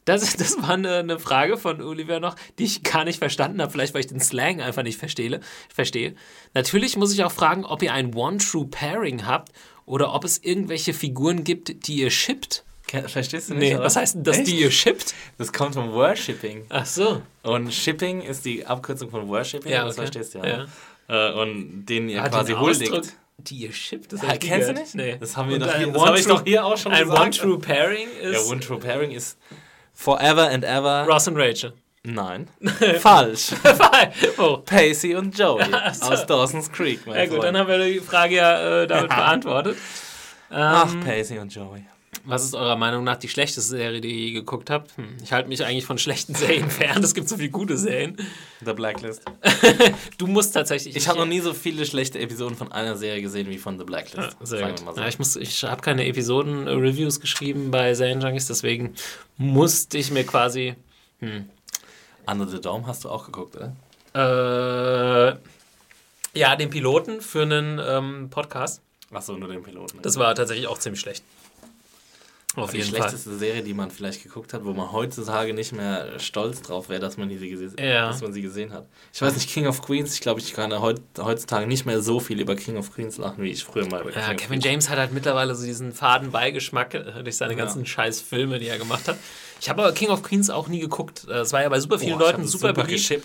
[0.05, 3.71] das, das war eine, eine Frage von Oliver noch, die ich gar nicht verstanden habe.
[3.71, 5.39] Vielleicht, weil ich den Slang einfach nicht verstehe.
[5.73, 6.15] verstehe.
[6.53, 9.51] Natürlich muss ich auch fragen, ob ihr ein One-True-Pairing habt
[9.85, 12.63] oder ob es irgendwelche Figuren gibt, die ihr shippt.
[13.07, 13.61] Verstehst du nicht?
[13.69, 13.85] Nee, oder?
[13.85, 14.47] was heißt denn das, Echt?
[14.47, 15.15] die ihr shippt?
[15.39, 16.65] Das kommt vom Worshipping.
[16.69, 17.23] Ach so.
[17.41, 20.01] Und Shipping ist die Abkürzung von Worshipping, Ja, das okay.
[20.11, 20.45] verstehst du ja.
[20.47, 20.57] Ja.
[20.57, 20.67] ne?
[21.07, 23.15] Äh, und den ihr Ah, quasi huldigt.
[23.39, 24.93] Die ihr shippt, das Ja, kennst du nicht?
[24.93, 25.17] Nee.
[25.19, 27.19] Das haben wir doch ein hier- das habe ich doch hier auch schon Ein gesagt.
[27.19, 29.37] One-True-Pairing Ja, ist One True Pairing ist
[29.93, 31.05] Forever and Ever.
[31.07, 31.73] Ross und Rachel.
[32.05, 32.49] Nein.
[32.99, 33.51] Falsch.
[34.37, 34.57] oh.
[34.57, 36.05] Pacey und Joey so.
[36.11, 37.05] aus Dawson's Creek.
[37.07, 37.43] Mein Ja gut, Freund.
[37.45, 39.77] dann haben wir die Frage ja äh, damit beantwortet.
[40.49, 41.85] Ach, Ähm, Pacey und Joey.
[42.25, 44.95] Was ist eurer Meinung nach die schlechteste Serie, die ihr je geguckt habt?
[44.95, 47.03] Hm, ich halte mich eigentlich von schlechten Serien fern.
[47.03, 48.17] Es gibt so viele gute Serien.
[48.63, 49.23] The Blacklist.
[50.17, 50.95] Du musst tatsächlich.
[50.95, 53.83] Ich habe noch nie so viele schlechte Episoden von einer Serie gesehen wie von The
[53.83, 54.37] Blacklist.
[54.39, 55.01] Ja, sagen wir mal so.
[55.01, 58.93] Ja, ich muss, ich habe keine Episoden-Reviews geschrieben bei Serienjunkies, deswegen
[59.37, 60.75] musste ich mir quasi.
[62.25, 63.75] Under the Dome hast du auch geguckt, oder?
[64.15, 65.35] Äh,
[66.39, 68.81] ja, den Piloten für einen ähm, Podcast.
[69.11, 70.01] Achso, nur den Piloten.
[70.01, 71.23] Das war tatsächlich auch ziemlich schlecht.
[72.55, 72.99] Auf die jeden Fall.
[72.99, 76.99] schlechteste Serie, die man vielleicht geguckt hat, wo man heutzutage nicht mehr stolz drauf wäre,
[76.99, 78.07] dass man gese Ja.
[78.09, 78.85] dass man sie gesehen hat.
[79.11, 82.19] Ich weiß nicht, King of Queens, ich glaube, ich kann heut, heutzutage nicht mehr so
[82.19, 84.59] viel über King of Queens lachen, wie ich früher mal über Ja, King Kevin.
[84.61, 88.67] James hat halt mittlerweile so diesen faden Beigeschmack äh, durch seine ganzen scheiß Filme, die
[88.67, 89.17] er gemacht hat.
[89.59, 91.25] Ich habe aber King of Queens auch nie geguckt.
[91.27, 93.23] Äh, Es war ja bei super vielen ich Leuten super, super beliebt.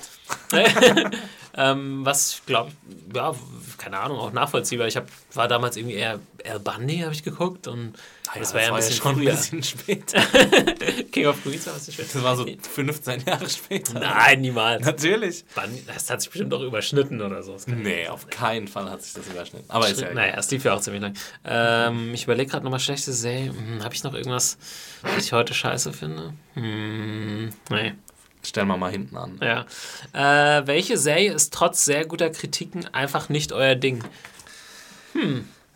[1.59, 2.71] ähm, was, glaube
[3.13, 3.35] ja,
[3.79, 4.87] keine Ahnung, auch nachvollziehbar.
[4.87, 7.67] Ich hab, war damals irgendwie eher Al Bundy, habe ich geguckt.
[7.67, 7.95] Und
[8.39, 10.21] das war ja ein bisschen schon ein bisschen später.
[11.13, 12.07] King of Queens war ein bisschen schwer.
[12.13, 13.99] Das war so 15 Jahre später.
[13.99, 14.85] Nein, niemals.
[14.85, 15.45] Natürlich.
[15.57, 17.55] Bundy, das hat sich bestimmt auch überschnitten oder so.
[17.55, 19.69] Das Nee, auf keinen Fall hat sich das überschnitten.
[19.69, 20.15] Aber ist ja.
[20.15, 21.15] Naja, es lief ja auch ziemlich lang.
[21.45, 23.49] Ähm, ich überlege gerade nochmal schlechte Serie.
[23.49, 24.59] Hm, Habe ich noch irgendwas,
[25.03, 26.35] was ich heute scheiße finde?
[26.55, 27.95] Hm, nee.
[28.45, 29.41] Stellen wir mal hinten an.
[29.43, 29.67] Ja.
[30.13, 34.03] Äh, welche Serie ist trotz sehr guter Kritiken einfach nicht euer Ding?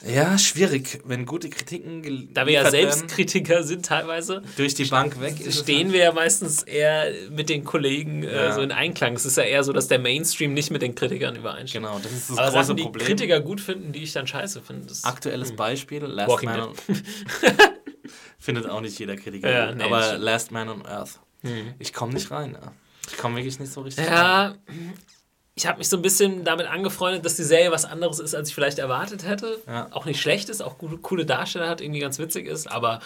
[0.04, 1.00] Ja, schwierig.
[1.04, 5.92] Wenn gute Kritiken Da wir ja selbst Kritiker sind teilweise, durch die Bank weg stehen
[5.92, 8.52] wir ja meistens eher mit den Kollegen äh, Ja.
[8.52, 9.14] so in Einklang.
[9.14, 11.86] Es ist ja eher so, dass der Mainstream nicht mit den Kritikern übereinstimmt.
[11.86, 13.06] Genau, das ist das Aber große Sachen, die Problem.
[13.06, 14.92] Kritiker gut finden, die ich dann scheiße finde.
[15.02, 16.74] Aktuelles Beispiel, Last Walking Man on...
[18.38, 20.18] Findet auch nicht jeder Kritiker Ja, gut, nee, aber.
[20.18, 21.20] Last Man on Earth.
[21.78, 22.56] Ich komme nicht rein.
[22.60, 22.72] Ja.
[23.08, 24.14] Ich komme wirklich nicht so richtig rein.
[24.14, 24.54] Ja,
[25.54, 28.48] ich habe mich so ein bisschen damit angefreundet, dass die Serie was anderes ist, als
[28.48, 29.58] ich vielleicht erwartet hätte.
[29.66, 29.88] Ja.
[29.90, 33.00] Auch nicht schlecht ist, auch gute, coole Darsteller hat, irgendwie ganz witzig ist, aber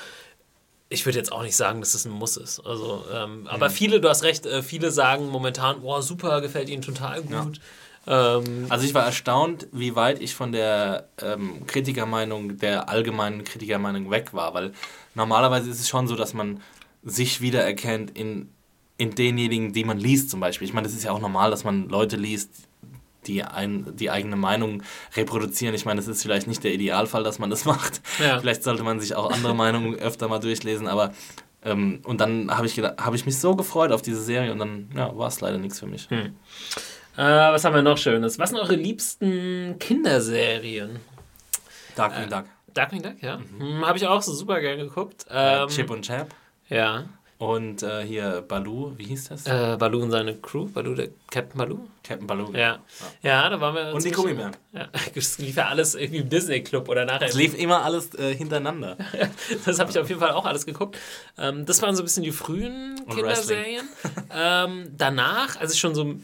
[0.88, 2.60] ich würde jetzt auch nicht sagen, dass es ein Muss ist.
[2.60, 6.82] Also, ähm, aber viele, du hast recht, äh, viele sagen momentan, boah, super, gefällt ihnen
[6.82, 7.60] total gut.
[8.06, 14.12] Ähm, Also ich war erstaunt, wie weit ich von der ähm, Kritikermeinung, der allgemeinen Kritikermeinung
[14.12, 14.72] weg war, weil
[15.16, 16.62] normalerweise ist es schon so, dass man
[17.06, 18.50] sich wiedererkennt in,
[18.98, 20.66] in denjenigen, die man liest zum Beispiel.
[20.68, 22.50] Ich meine, das ist ja auch normal, dass man Leute liest,
[23.26, 24.82] die ein, die eigene Meinung
[25.16, 25.74] reproduzieren.
[25.74, 28.00] Ich meine, das ist vielleicht nicht der Idealfall, dass man das macht.
[28.20, 28.38] Ja.
[28.40, 31.12] Vielleicht sollte man sich auch andere Meinungen öfter mal durchlesen, aber
[31.64, 34.58] ähm, und dann habe ich, gedacht- habe ich mich so gefreut auf diese Serie und
[34.58, 36.08] dann ja, war es leider nichts für mich.
[36.10, 36.30] äh,
[37.16, 38.38] was haben wir noch Schönes?
[38.38, 41.00] Was sind eure liebsten Kinderserien?
[41.96, 42.44] Darkwing Duck.
[42.74, 43.38] Darkwing Duck, ja.
[43.58, 45.24] Hm, Habe ich auch so super gerne geguckt.
[45.30, 46.32] Äh, Ähm, Chip und Chap.
[46.68, 47.06] Ja.
[47.38, 49.46] Und äh, hier Baloo, wie hieß das?
[49.46, 50.68] Äh, Baloo und seine Crew.
[50.68, 51.80] Baloo, der Captain Baloo.
[52.02, 52.50] Captain Baloo.
[52.54, 52.78] Ja.
[53.22, 53.92] Ja, da waren wir.
[53.92, 54.56] Und die Gummibären.
[54.72, 57.28] Ja, das lief ja alles irgendwie im Disney Club oder nachher.
[57.28, 58.96] Es lief immer alles äh, hintereinander.
[59.64, 60.98] Das habe ich auf jeden Fall auch alles geguckt.
[61.38, 63.86] Ähm, das waren so ein bisschen die frühen Kinderserien.
[64.34, 66.14] ähm, danach, als ich schon so,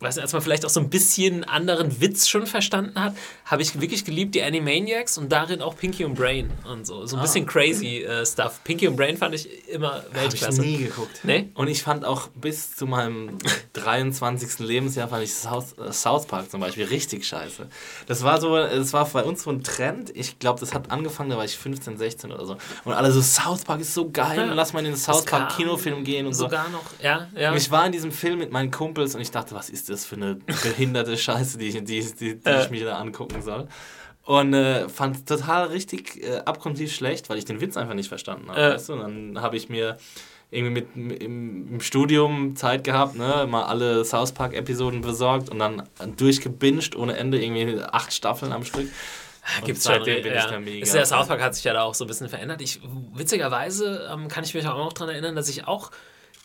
[0.00, 3.62] weiß nicht, als man vielleicht auch so ein bisschen anderen Witz schon verstanden hat, habe
[3.62, 7.04] ich wirklich geliebt die Animaniacs und darin auch Pinky und Brain und so.
[7.06, 8.60] So ein bisschen crazy äh, Stuff.
[8.62, 10.60] Pinky und Brain fand ich immer Habe ich Weltklasse.
[10.60, 11.20] nie geguckt.
[11.24, 11.48] Nee?
[11.54, 13.38] Und ich fand auch bis zu meinem
[13.72, 14.60] 23.
[14.60, 17.68] Lebensjahr fand ich South, äh, South Park zum Beispiel richtig scheiße.
[18.06, 20.10] Das war so, es war bei uns so ein Trend.
[20.14, 22.56] Ich glaube, das hat angefangen, da war ich 15, 16 oder so.
[22.84, 24.54] Und alle so, South Park ist so geil, Ja.
[24.54, 26.44] lass mal in den South Park Kinofilm gehen und so.
[26.44, 27.50] Sogar noch, ja, ja.
[27.50, 30.04] Und ich war in diesem Film mit meinen Kumpels und ich dachte, was ist das
[30.04, 33.68] für eine behinderte Scheiße, die, ich- die, die, die ich mir da angucken soll.
[34.24, 38.08] Und äh, fand es total richtig äh, abgrundtief schlecht, weil ich den Witz einfach nicht
[38.08, 38.60] verstanden habe.
[38.60, 38.74] Äh.
[38.74, 38.92] Weißt du?
[38.92, 39.96] Und dann habe ich mir
[40.50, 45.58] irgendwie mit im, im Studium Zeit gehabt, ne, mal alle South Park Episoden besorgt und
[45.58, 45.82] dann
[46.16, 48.88] durchgebinged ohne Ende, irgendwie acht Staffeln am Stück.
[49.64, 50.40] Gibt's und schon, seitdem bin ja.
[50.40, 50.82] ich da mega.
[50.82, 52.60] Ist der South Park hat sich ja da auch so ein bisschen verändert.
[52.60, 52.80] Ich,
[53.14, 55.90] witzigerweise ähm, kann ich mich auch noch daran erinnern, dass ich auch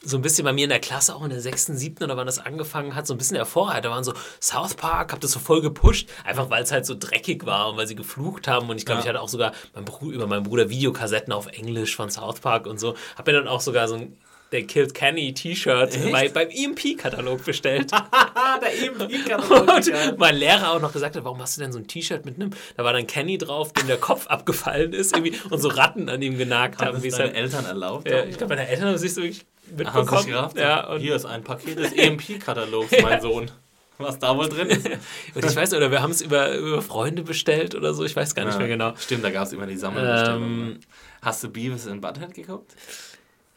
[0.06, 2.04] so ein bisschen bei mir in der Klasse, auch in der 6., 7.
[2.04, 5.22] oder wann das angefangen hat, so ein bisschen der Vorreiter waren so South Park, hab
[5.22, 8.47] das so voll gepusht, einfach weil es halt so dreckig war und weil sie geflucht
[8.47, 9.04] haben und ich glaube, Ja.
[9.04, 12.80] ich hatte auch sogar mein über meinen Bruder Videokassetten auf Englisch von South Park und
[12.80, 12.95] so.
[13.18, 14.18] Hab mir dann auch sogar so ein
[14.51, 17.89] der Killed Kenny T-Shirt bei, beim EMP-Katalog bestellt.
[18.62, 22.24] Der Und mein Lehrer auch noch gesagt hat, warum hast du denn so ein T-Shirt
[22.24, 22.51] mit einem?
[22.78, 26.22] Da war dann Kenny drauf, dem der Kopf abgefallen ist irgendwie und so Ratten an
[26.22, 26.97] ihm genagt haben.
[26.97, 28.08] Haben wie das es deine halt, Eltern erlaubt?
[28.08, 29.43] ja, ich glaube, meine Eltern haben sich so wirklich
[29.76, 30.30] mitbekommen.
[30.55, 33.51] ja, und, Hier ist ein Paket des EMP-Katalogs, mein Sohn.
[33.99, 34.86] Was da wohl drin ist.
[35.36, 38.34] und ich weiß oder wir haben es über, über Freunde bestellt oder so, ich weiß
[38.34, 38.93] gar nicht mehr genau.
[38.97, 40.43] Stimmt, da gab es immer die Sammelbestellung.
[40.43, 40.80] Ähm, ne?
[41.22, 42.76] Hast du Beavis and Butthead geguckt?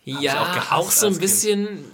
[0.04, 1.84] ich Ja, auch auch, gehasst so ein als Kind.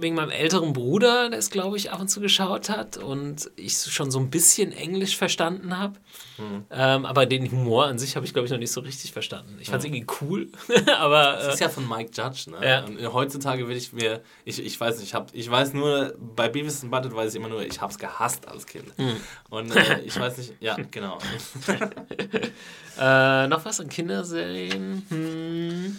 [0.00, 3.76] Wegen meinem älteren Bruder, der es, glaube ich, ab und zu geschaut hat und ich
[3.76, 5.98] schon so ein bisschen Englisch verstanden habe.
[6.38, 6.64] Mhm.
[6.70, 9.56] Ähm, aber den Humor an sich habe ich, glaube ich, noch nicht so richtig verstanden.
[9.60, 10.48] Ich fand es irgendwie cool,
[10.98, 11.38] aber.
[11.40, 12.66] Das ist Äh, ja von Mike Judge, ne?
[12.66, 12.84] Ja.
[12.84, 16.48] Und heutzutage will ich mir, ich, ich weiß nicht, ich, hab, ich weiß nur, bei
[16.48, 18.96] Beavis and Butthead weiß ich immer nur, ich hab's gehasst als Kind.
[18.98, 19.16] Mhm.
[19.50, 21.18] Und äh, ich weiß nicht, ja, genau.
[22.98, 25.04] äh, noch was an Kinderserien?
[25.08, 25.98] Hm.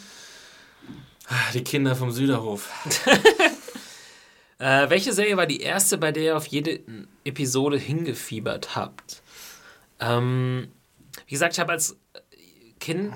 [1.56, 2.70] Die Kinder vom Süderhof.
[4.58, 6.80] Äh, welche Serie war die erste, bei der ihr auf jede
[7.24, 9.22] Episode hingefiebert habt?
[10.00, 10.70] Ähm,
[11.28, 11.98] wie gesagt, ich habe als
[12.80, 13.14] Kind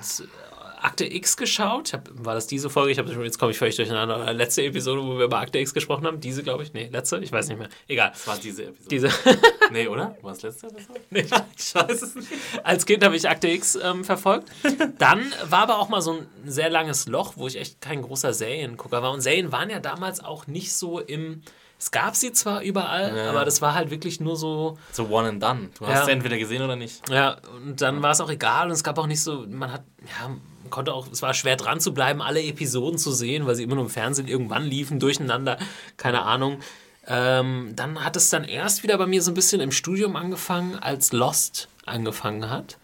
[0.81, 1.93] Akte X geschaut.
[1.93, 2.91] Hab, war das diese Folge?
[2.91, 4.27] Ich hab, jetzt komme ich völlig durcheinander.
[4.27, 6.19] Äh, Letzte Episode, wo wir über Akte X gesprochen haben.
[6.19, 6.73] Diese, glaube ich.
[6.73, 7.17] Nee, letzte?
[7.19, 7.69] Ich weiß nicht mehr.
[7.87, 8.11] Egal.
[8.11, 8.89] Das war diese Episode.
[8.89, 9.09] Diese.
[9.71, 10.17] Nee, oder?
[10.23, 10.67] War das letzte?
[11.11, 11.25] Nee.
[11.57, 12.27] Ich weiß es nicht.
[12.63, 14.49] Als Kind habe ich Akte X ähm, verfolgt.
[14.97, 18.33] Dann war aber auch mal so ein sehr langes Loch, wo ich echt kein großer
[18.33, 19.11] Seriengucker war.
[19.11, 21.43] Und Serien waren ja damals auch nicht so im.
[21.79, 23.29] Es gab sie zwar überall, Ja.
[23.29, 24.77] aber das war halt wirklich nur so.
[24.91, 25.69] So One and Done.
[25.79, 26.01] Du hast Ja.
[26.03, 27.07] es entweder gesehen oder nicht.
[27.09, 29.45] Ja, und dann war es auch egal und es gab auch nicht so.
[29.47, 29.83] Man hat.
[30.19, 31.07] Ja, man konnte auch.
[31.09, 33.89] Es war schwer dran zu bleiben, alle Episoden zu sehen, weil sie immer nur im
[33.89, 35.57] Fernsehen irgendwann liefen, durcheinander.
[35.95, 36.59] Keine Ahnung.
[37.07, 40.77] Ähm, dann hat es dann erst wieder bei mir so ein bisschen im Studium angefangen,
[40.79, 42.77] als Lost angefangen hat.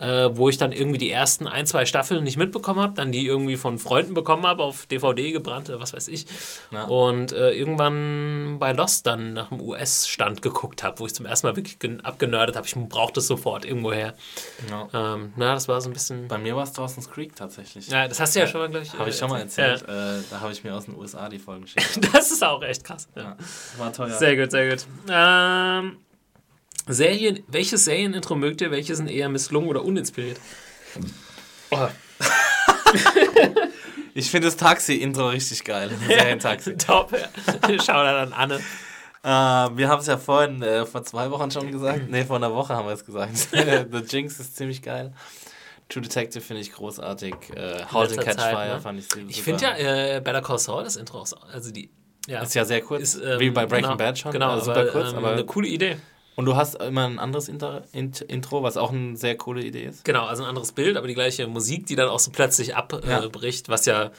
[0.00, 3.24] Äh, wo ich dann irgendwie die ersten ein, zwei Staffeln nicht mitbekommen habe, dann die
[3.26, 6.26] irgendwie von Freunden bekommen habe, auf DVD gebrannt oder was weiß ich.
[6.72, 6.82] Ja.
[6.84, 11.46] Und äh, irgendwann bei Lost dann nach dem US-Stand geguckt habe, wo ich zum ersten
[11.46, 12.66] Mal wirklich gen- abgenördet habe.
[12.66, 14.14] Ich brauchte es sofort irgendwoher.
[14.68, 15.14] Ja.
[15.14, 16.26] Ähm, na, das war so ein bisschen.
[16.26, 17.86] Bei mir war es Dawson's Creek tatsächlich.
[17.88, 18.92] Ja, das hast du ja schon mal gleich.
[18.98, 19.84] Habe ich schon mal erzählt.
[19.86, 20.16] Ja.
[20.18, 22.00] Äh, da habe ich mir aus den USA die Folgen geschickt.
[22.12, 23.08] Das ist auch echt krass.
[23.14, 23.22] Ja.
[23.22, 23.36] Ja.
[23.78, 24.10] War teuer.
[24.10, 24.84] Sehr gut, sehr gut.
[25.08, 25.98] Ähm,
[26.86, 28.70] Serien, welches Serienintro mögt ihr?
[28.70, 30.38] Welche sind eher misslungen oder uninspiriert?
[31.70, 31.88] Oh,
[34.14, 35.90] Ich finde das Taxi-Intro richtig geil.
[36.06, 36.76] Serientaxi.
[36.78, 37.12] top.
[37.84, 38.60] Schau da an Anne.
[39.24, 42.08] Äh, wir haben es ja vorhin, äh, vor zwei Wochen schon gesagt.
[42.08, 43.36] Nee, vor einer Woche haben wir es gesagt.
[43.50, 45.12] The Jinx ist ziemlich geil.
[45.88, 47.34] True Detective finde ich großartig.
[47.56, 48.80] Äh, and letzter Catch Zeit, Fire ne?
[48.80, 49.26] fand ich super.
[49.28, 51.90] Ich finde ja äh, Better Call Saul, das Intro, also die.
[52.26, 53.02] Ja, Ist ja sehr kurz.
[53.02, 54.32] ist, ähm, wie bei Breaking genau, Bad schon.
[54.32, 55.10] Genau, also super kurz.
[55.10, 55.96] ähm, aber eine coole Idee.
[56.36, 59.84] Und du hast immer ein anderes Inter Int Intro, was auch eine sehr coole Idee
[59.84, 60.04] ist.
[60.04, 63.68] Genau, also ein anderes Bild, aber die gleiche Musik, die dann auch so plötzlich abbricht,
[63.68, 63.72] Ja.
[63.72, 64.10] was ja,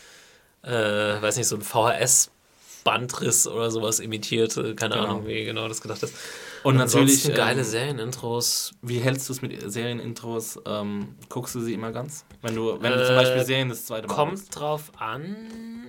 [0.64, 4.56] äh, weiß nicht, so ein VHS-Bandriss oder sowas imitiert.
[4.58, 5.06] Äh, Keine Genau.
[5.08, 6.14] Ahnung, wie genau das gedacht ist.
[6.64, 8.72] Und natürlich, Ansonsten geile ähm, Serienintros.
[8.82, 10.60] Wie hältst du es mit Serienintros?
[10.66, 12.26] Ähm, guckst du sie immer ganz?
[12.42, 15.36] Wenn du, wenn du Äh, zum Beispiel Serien das zweite Mal Kommt drauf an.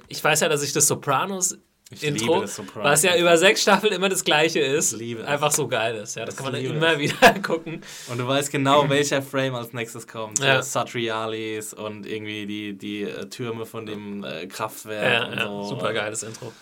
[0.08, 1.56] Ich weiß ja, dass ich das Sopranos
[1.88, 5.26] Ich Intro, das was ja über sechs Staffeln immer das gleiche ist, Ich liebe es.
[5.28, 6.16] einfach so geil ist.
[6.16, 7.80] Ja, das Ich kann man dann immer wieder gucken.
[8.08, 10.40] Und du weißt genau, welcher Frame als nächstes kommt.
[10.40, 10.46] Ja.
[10.46, 10.62] Ja.
[10.62, 15.62] Satrialis und irgendwie die, die äh, Türme von dem äh, Kraftwerk Ja, und ja, so.
[15.64, 16.52] super geiles Intro.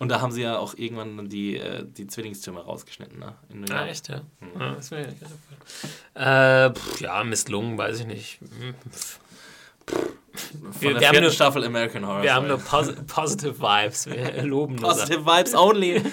[0.00, 3.36] Und da haben sie ja auch irgendwann die, äh, die Zwillingstürme rausgeschnitten, ne?
[3.70, 4.22] Ah, echt, ja.
[4.40, 4.60] Mhm.
[4.60, 8.40] ja das wär- äh, pff, ja, misslungen, weiß ich nicht.
[8.58, 8.74] Hm.
[10.34, 14.06] Von Wir- der vierten nur- Staffel American Horror Wir haben nur posi positive Vibes.
[14.06, 14.88] Wir loben nur.
[14.90, 16.02] Positive Vibes only.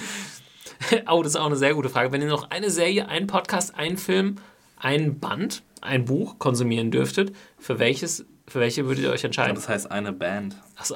[1.10, 2.14] Oh, das ist auch eine sehr gute Frage.
[2.14, 4.38] Wenn ihr noch eine Serie, einen Podcast, einen Film,
[4.78, 9.56] ein Band, ein Buch konsumieren dürftet, für welches, für welche würdet ihr euch entscheiden?
[9.56, 10.56] Das heißt eine Band.
[10.78, 10.96] Achso.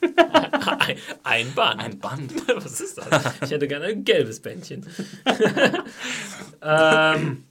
[0.00, 1.80] ein, ein Band.
[1.80, 2.32] Ein Band.
[2.48, 3.06] Was ist das?
[3.44, 4.84] Ich hätte gerne ein gelbes Bändchen.
[6.62, 7.44] ähm,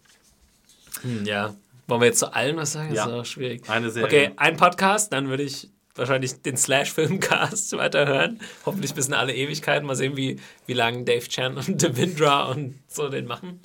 [1.01, 1.53] hm, ja.
[1.89, 2.89] Wollen wir jetzt zu allen was sagen?
[2.89, 3.05] Das Ja.
[3.07, 3.69] ist auch schwierig.
[3.69, 4.07] Eine Serie.
[4.07, 8.39] Okay, ein Podcast, dann würde ich wahrscheinlich den Slash-Filmcast weiterhören.
[8.65, 9.85] Hoffentlich bis in alle Ewigkeiten.
[9.87, 13.59] Mal sehen, wie, wie lange Dave Chan und Devindra und so den machen.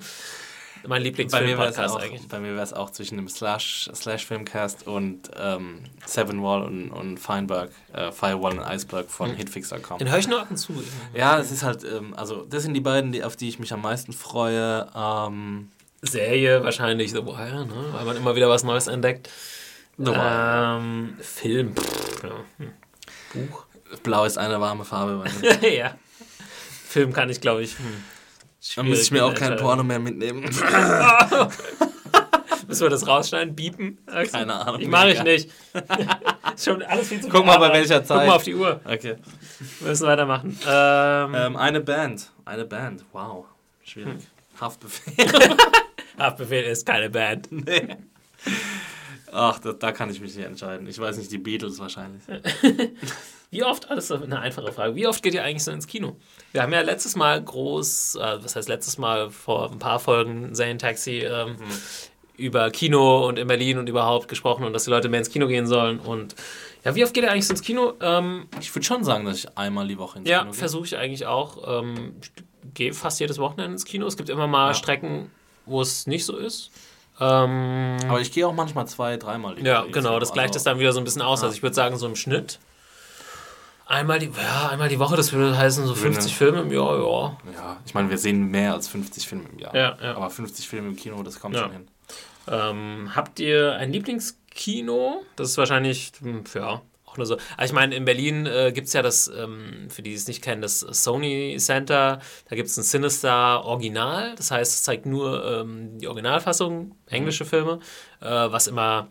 [0.86, 1.16] Mein Bei mir
[1.56, 2.28] wäre es Lieblingsfilm-Podcast auch, eigentlich.
[2.28, 4.26] bei mir wär's auch zwischen dem Slash, Slash
[4.84, 9.36] und ähm, Seven Wall und, und Feinberg, äh, Firewall und Iceberg von Hm.
[9.36, 9.98] Hitfix.com.
[9.98, 10.74] Den höre ich nur ab und zu.
[11.14, 13.72] Ja, das ist halt, ähm, also das sind die beiden, die, auf die ich mich
[13.72, 14.86] am meisten freue.
[14.94, 15.70] Ähm,
[16.06, 17.88] Serie wahrscheinlich The Wire, ne?
[17.92, 19.30] weil man immer wieder was Neues entdeckt.
[19.98, 20.78] The Wire.
[20.80, 21.74] Ähm, Film.
[21.76, 22.30] pff, ja.
[22.58, 22.72] hm.
[23.32, 23.66] Buch.
[24.02, 25.24] Blau ist eine warme Farbe.
[25.62, 25.94] Ja.
[26.88, 27.78] Film kann ich, glaube ich.
[27.78, 28.04] Hm.
[28.76, 30.42] Dann muss ich mir auch kein Porno mehr mitnehmen.
[32.66, 33.54] Müssen wir das rausschneiden?
[33.54, 33.98] Biepen?
[34.06, 34.40] Axel?
[34.40, 34.80] Keine Ahnung.
[34.80, 35.50] Ich mache ich nicht.
[36.58, 38.26] Schon alles viel zu Guck mal, bei welcher Guck Zeit.
[38.26, 38.80] mal auf die Uhr.
[38.84, 39.16] Okay.
[39.80, 40.58] Wir müssen weitermachen.
[40.66, 42.30] Ähm, Ähm, eine Band.
[42.44, 43.04] Eine Band.
[43.12, 43.44] Wow.
[43.82, 44.12] Schwierig.
[44.12, 44.60] Hm.
[44.60, 45.56] Haftbefehl.
[46.18, 47.48] Haftbefehl ist keine Band.
[47.50, 47.96] nee.
[49.32, 50.86] Ach, da, da kann ich mich nicht entscheiden.
[50.86, 52.22] Ich weiß nicht, die Beatles wahrscheinlich.
[53.50, 55.86] Wie oft, ah, das ist eine einfache Frage, wie oft geht ihr eigentlich so ins
[55.86, 56.16] Kino?
[56.50, 60.52] Wir haben ja letztes Mal groß, äh, was heißt letztes Mal, vor ein paar Folgen
[60.56, 61.54] Zane Taxi, ähm,
[62.36, 65.46] über Kino und in Berlin und überhaupt gesprochen und dass die Leute mehr ins Kino
[65.46, 66.00] gehen sollen.
[66.00, 66.34] Und
[66.84, 67.92] ja, wie oft geht er eigentlich so ins Kino?
[68.00, 70.58] Ähm, Ich würde schon sagen, dass ich einmal die Woche ins ja, Kino gehe.
[70.58, 71.80] versuche ich eigentlich auch.
[71.80, 72.32] Ähm, ich
[72.74, 74.04] gehe fast jedes Wochenende ins Kino.
[74.08, 75.30] Es gibt immer mal Strecken,
[75.66, 76.70] wo es nicht so ist.
[77.20, 80.64] Ähm, Aber ich gehe auch manchmal zwei, dreimal die ja, Woche genau, das gleicht es
[80.64, 81.42] dann wieder so ein bisschen aus.
[81.44, 82.58] Also ich würde sagen, so im Schnitt
[83.86, 87.36] einmal die, ja, einmal die Woche, das würde heißen so 50 Filme im Jahr, ja.
[87.54, 89.74] Ja, ich meine, wir sehen mehr als 50 Filme im Jahr.
[89.74, 90.16] Ja, ja.
[90.16, 91.62] Aber 50 Filme im Kino, das kommt Ja.
[91.62, 91.88] schon hin.
[92.48, 95.22] Ähm, habt ihr ein Lieblingskino?
[95.36, 96.82] Das ist wahrscheinlich, hm, ja,
[97.14, 97.38] auch nur so.
[97.56, 100.42] Aber ich meine, in Berlin äh, gibt es ja das, ähm, für die es nicht
[100.42, 102.20] kennen, das Sony Center.
[102.48, 104.34] Da gibt es ein Sinister Original.
[104.36, 107.78] Das heißt, es zeigt nur ähm, die Originalfassung, englische Filme,
[108.20, 109.08] äh, was immer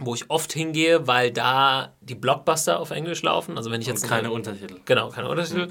[0.00, 3.56] wo ich oft hingehe, weil da die Blockbuster auf Englisch laufen.
[3.56, 4.76] Also wenn ich jetzt Und keine eine- Untertitel.
[4.84, 5.68] Genau, keine Untertitel.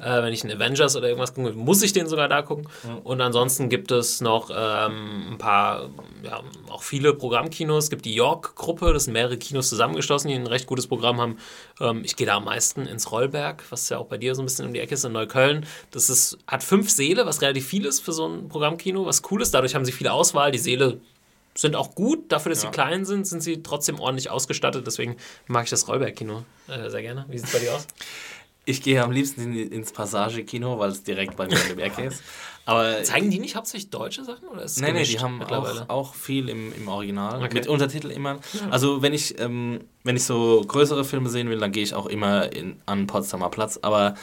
[0.00, 2.66] Äh, wenn ich einen Avengers oder irgendwas gucke, muss ich den sogar da gucken.
[3.04, 5.90] Und ansonsten gibt es noch ähm, ein paar,
[6.24, 7.84] ja, auch viele Programmkinos.
[7.84, 11.38] Es gibt die York-Gruppe, das sind mehrere Kinos zusammengeschlossen, die ein recht gutes Programm haben.
[11.80, 14.46] Ähm, ich gehe da am meisten ins Rollberg, was ja auch bei dir so ein
[14.46, 15.64] bisschen um die Ecke ist, in Neukölln.
[15.92, 19.40] Das ist, hat fünf Säle, was relativ viel ist für so ein Programmkino, was cool
[19.40, 19.54] ist.
[19.54, 20.50] Dadurch haben sie viel Auswahl.
[20.50, 21.00] Die Säle
[21.60, 24.86] sind auch gut, dafür, dass sie klein sind, sind sie trotzdem ordentlich ausgestattet.
[24.86, 27.26] Deswegen mag ich das Rollberg-Kino äh, sehr gerne.
[27.28, 27.86] Wie sieht es bei dir aus?
[28.64, 32.04] Ich gehe am liebsten in, ins Passage-Kino, weil es direkt bei mir in der Ecke
[32.04, 32.22] ist.
[32.64, 34.46] Aber Zeigen die nicht hauptsächlich deutsche Sachen?
[34.46, 37.42] Oder ist Nee, nee, die haben auch, auch viel im, im Original.
[37.42, 37.54] Okay.
[37.54, 38.40] Mit Untertitel immer.
[38.70, 42.06] Also wenn ich, ähm, wenn ich so größere Filme sehen will, dann gehe ich auch
[42.06, 44.14] immer in, an den Potsdamer Platz, aber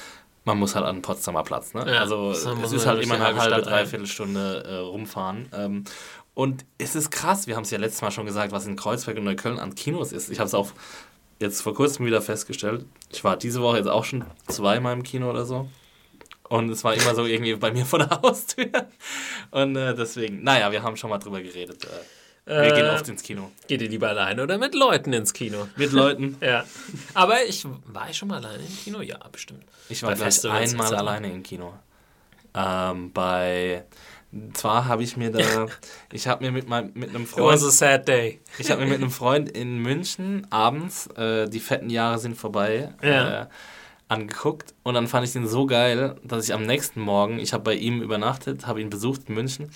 [0.43, 1.73] man muss halt an den Potsdamer Platz.
[1.73, 1.91] Ne?
[1.91, 5.49] Ja, also es ist halt immer eine halbe halbe, dreiviertel Stunde äh, rumfahren.
[5.51, 5.83] Ähm,
[6.35, 9.17] und es ist krass, wir haben es ja letztes Mal schon gesagt, was in Kreuzberg
[9.17, 10.29] und Neukölln an Kinos ist.
[10.29, 10.71] Ich habe es auch
[11.39, 12.85] jetzt vor kurzem wieder festgestellt.
[13.11, 15.67] Ich war diese Woche jetzt auch schon zweimal im Kino oder so.
[16.47, 18.69] Und es war immer so irgendwie bei mir vor der Haustür.
[19.49, 21.83] Und äh, deswegen, naja, wir haben schon mal drüber geredet.
[21.85, 21.89] Äh,
[22.45, 23.51] wir Äh, gehen oft ins Kino.
[23.67, 25.67] Geht ihr lieber alleine oder mit Leuten ins Kino?
[25.75, 26.37] Mit Leuten.
[26.41, 26.63] Ja.
[27.15, 29.01] Aber ich war ich schon mal alleine im Kino?
[29.01, 29.63] Ja, bestimmt.
[29.89, 31.73] Ich war Bei Festivals einmal alleine im Kino.
[32.53, 33.83] Ähm, bei.
[34.53, 35.67] Zwar habe ich mir da.
[36.11, 37.53] Ich habe mir mit, meinem, mit einem It Freund.
[37.53, 38.39] was a sad day.
[38.57, 42.93] Ich habe mir mit einem Freund in München abends äh, die fetten Jahre sind vorbei
[43.01, 43.43] Ja.
[43.43, 43.45] äh,
[44.07, 47.63] angeguckt und dann fand ich den so geil, dass ich am nächsten Morgen, ich habe
[47.63, 49.71] bei ihm übernachtet, habe ihn besucht in München.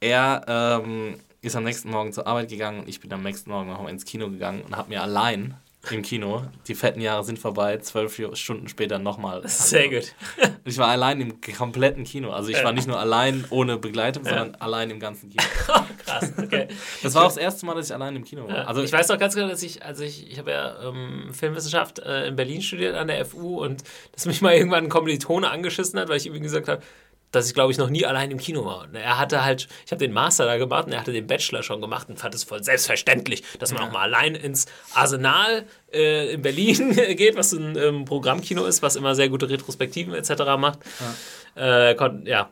[0.00, 0.42] Er
[0.84, 3.90] ähm, ist am nächsten Morgen zur Arbeit gegangen und ich bin am nächsten Morgen nochmal
[3.92, 5.54] ins Kino gegangen und habe mir allein
[5.92, 9.42] im Kino, die fetten Jahre sind vorbei, zwölf Stunden später nochmal.
[9.48, 10.14] Sehr gut.
[10.66, 12.30] Ich war allein im kompletten Kino.
[12.30, 15.42] Also ich war nicht nur allein ohne Begleitung, sondern allein im ganzen Kino.
[16.06, 16.68] Krass, okay.
[17.02, 18.66] Das war auch das erste Mal, dass ich allein im Kino war.
[18.66, 21.34] Also Also ich weiß auch ganz genau, dass ich, also ich, ich habe ja ähm,
[21.34, 23.82] Filmwissenschaft äh, in Berlin studiert an der FU und
[24.12, 26.80] dass mich mal irgendwann ein Kommilitone angeschissen hat, weil ich ihm gesagt habe,
[27.34, 28.82] dass ich glaube ich noch nie allein im Kino war.
[28.82, 31.62] Und er hatte halt, ich habe den Master da gemacht und er hatte den Bachelor
[31.62, 36.32] schon gemacht und fand es voll selbstverständlich, dass man auch mal allein ins Arsenal äh,
[36.34, 40.30] in Berlin geht, was ein ähm, Programmkino ist, was immer sehr gute Retrospektiven etc.
[40.58, 40.78] macht.
[41.56, 42.48] Ja, äh, kon- ja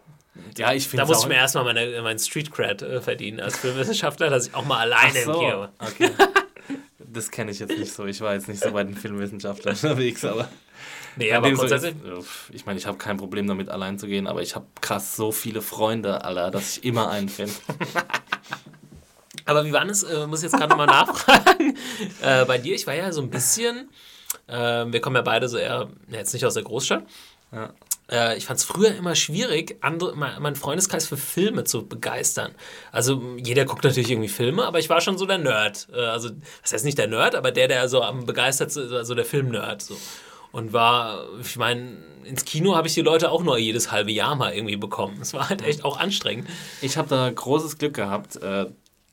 [0.56, 3.58] Ja, ich finde da musste ich mir erstmal meine, meinen Street Cred äh, verdienen als
[3.58, 5.72] Filmwissenschaftler, dass ich auch mal alleine im Kino war.
[5.80, 6.10] okay.
[7.14, 8.06] Das kenne ich jetzt nicht so.
[8.06, 10.48] Ich war jetzt nicht so bei den Filmwissenschaftlern unterwegs, aber.
[11.16, 11.94] Nee, aber so grundsätzlich.
[11.94, 15.16] pf, ich meine, ich habe kein Problem damit, allein zu gehen, aber ich habe krass
[15.16, 17.54] so viele Freunde, Alter, dass ich immer einen finde.
[19.44, 20.04] Aber wie war das?
[20.04, 21.76] Äh, muss ich jetzt gerade nochmal nachfragen.
[22.22, 23.90] äh, bei dir, ich war ja so ein bisschen.
[24.46, 27.02] Äh, wir kommen ja beide so eher, jetzt nicht aus der Großstadt.
[27.50, 27.70] Ja.
[28.10, 32.54] Äh, ich fand es früher immer schwierig, andere, mein, meinen Freundeskreis für Filme zu begeistern.
[32.90, 35.88] Also jeder guckt natürlich irgendwie Filme, aber ich war schon so der Nerd.
[35.92, 36.30] Äh, also,
[36.62, 39.82] das heißt nicht der Nerd, aber der, der so am begeistertsten ist, also der Film-Nerd.
[39.82, 39.96] So.
[40.52, 44.36] Und war, ich meine, ins Kino habe ich die Leute auch nur jedes halbe Jahr
[44.36, 45.18] mal irgendwie bekommen.
[45.20, 46.48] Es war halt echt auch anstrengend.
[46.80, 48.36] Ich habe da großes Glück gehabt.
[48.36, 48.66] Äh,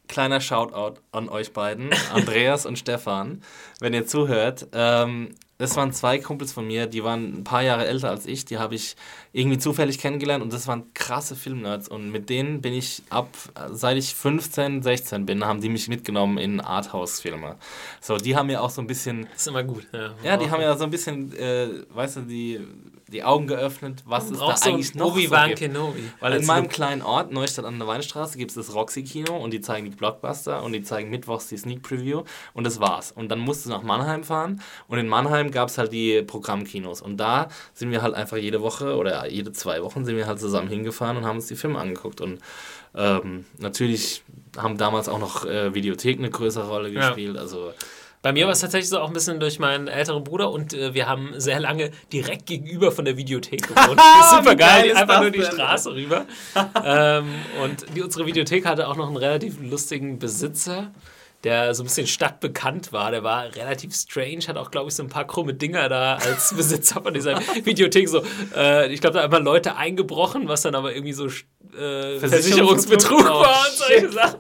[0.07, 3.41] kleiner Shoutout an euch beiden, Andreas und Stefan,
[3.79, 4.67] wenn ihr zuhört.
[4.73, 8.45] Ähm, das waren zwei Kumpels von mir, die waren ein paar Jahre älter als ich.
[8.45, 8.95] Die habe ich
[9.33, 11.89] irgendwie zufällig kennengelernt und das waren krasse Filmnerds.
[11.89, 13.27] Und mit denen bin ich ab,
[13.69, 17.57] seit ich 15, 16 bin, haben die mich mitgenommen in Arthouse-Filme.
[17.99, 19.85] So, die haben mir auch so ein bisschen Das ist immer gut.
[19.91, 22.61] Ja, Ja, die haben ja so ein bisschen, äh, weißt du, die,
[23.09, 25.59] die Augen geöffnet, was es da du eigentlich noch so gibt.
[25.59, 26.03] Kenobi.
[26.19, 29.51] Weil in Als meinem kleinen Ort, Neustadt an der Weinstraße, gibt es das Roxy-Kino und
[29.51, 33.11] die zeigen die Blockbuster und die zeigen mittwochs die Sneak Preview und das war's.
[33.11, 37.01] Und dann musst du nach Mannheim fahren und in Mannheim gab es halt die Programmkinos
[37.01, 40.39] und da sind wir halt einfach jede Woche oder jede zwei Wochen sind wir halt
[40.39, 42.39] zusammen hingefahren und haben uns die Filme angeguckt und
[42.95, 44.23] ähm, natürlich
[44.57, 47.07] haben damals auch noch äh, Videotheken eine größere Rolle Ja.
[47.09, 47.71] gespielt, also
[48.21, 50.93] Bei mir war es tatsächlich so auch ein bisschen durch meinen älteren Bruder und äh,
[50.93, 53.99] wir haben sehr lange direkt gegenüber von der Videothek gewohnt.
[54.29, 55.41] Super geil einfach nur die?
[55.41, 56.25] Straße rüber.
[56.83, 60.91] ähm, und die, unsere Videothek hatte auch noch einen relativ lustigen Besitzer,
[61.43, 63.11] der so ein bisschen stadtbekannt war.
[63.11, 66.53] Der war relativ strange, hat auch, glaube ich, so ein paar krumme Dinger da als
[66.57, 68.09] Besitzer von dieser Videothek.
[68.09, 68.23] So,
[68.55, 73.21] äh, ich glaube, da haben immer Leute eingebrochen, was dann aber irgendwie so äh, Versicherungsbetrug
[73.21, 74.37] Oh, war und solche Sachen.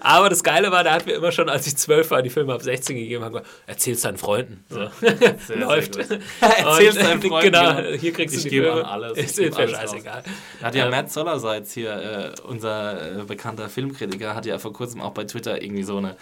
[0.00, 2.52] Aber das Geile war, da hat mir immer schon, als ich zwölf war, die Filme
[2.54, 4.64] ab 16 gegeben, haben gesagt, erzähl's deinen Freunden.
[4.68, 4.80] So.
[5.54, 5.94] Läuft.
[5.94, 6.18] sehr.
[6.40, 7.96] Erzähl's deinen Freunden, Genau, genau.
[7.98, 8.88] hier kriegst Ich du die gebe Filme.
[8.88, 10.22] alles, ich Ist mir scheißegal.
[10.62, 15.00] Hat ja Ähm, Matt Zollerseits hier, äh, unser äh, bekannter Filmkritiker, hat ja vor kurzem
[15.00, 16.16] auch bei Twitter irgendwie so eine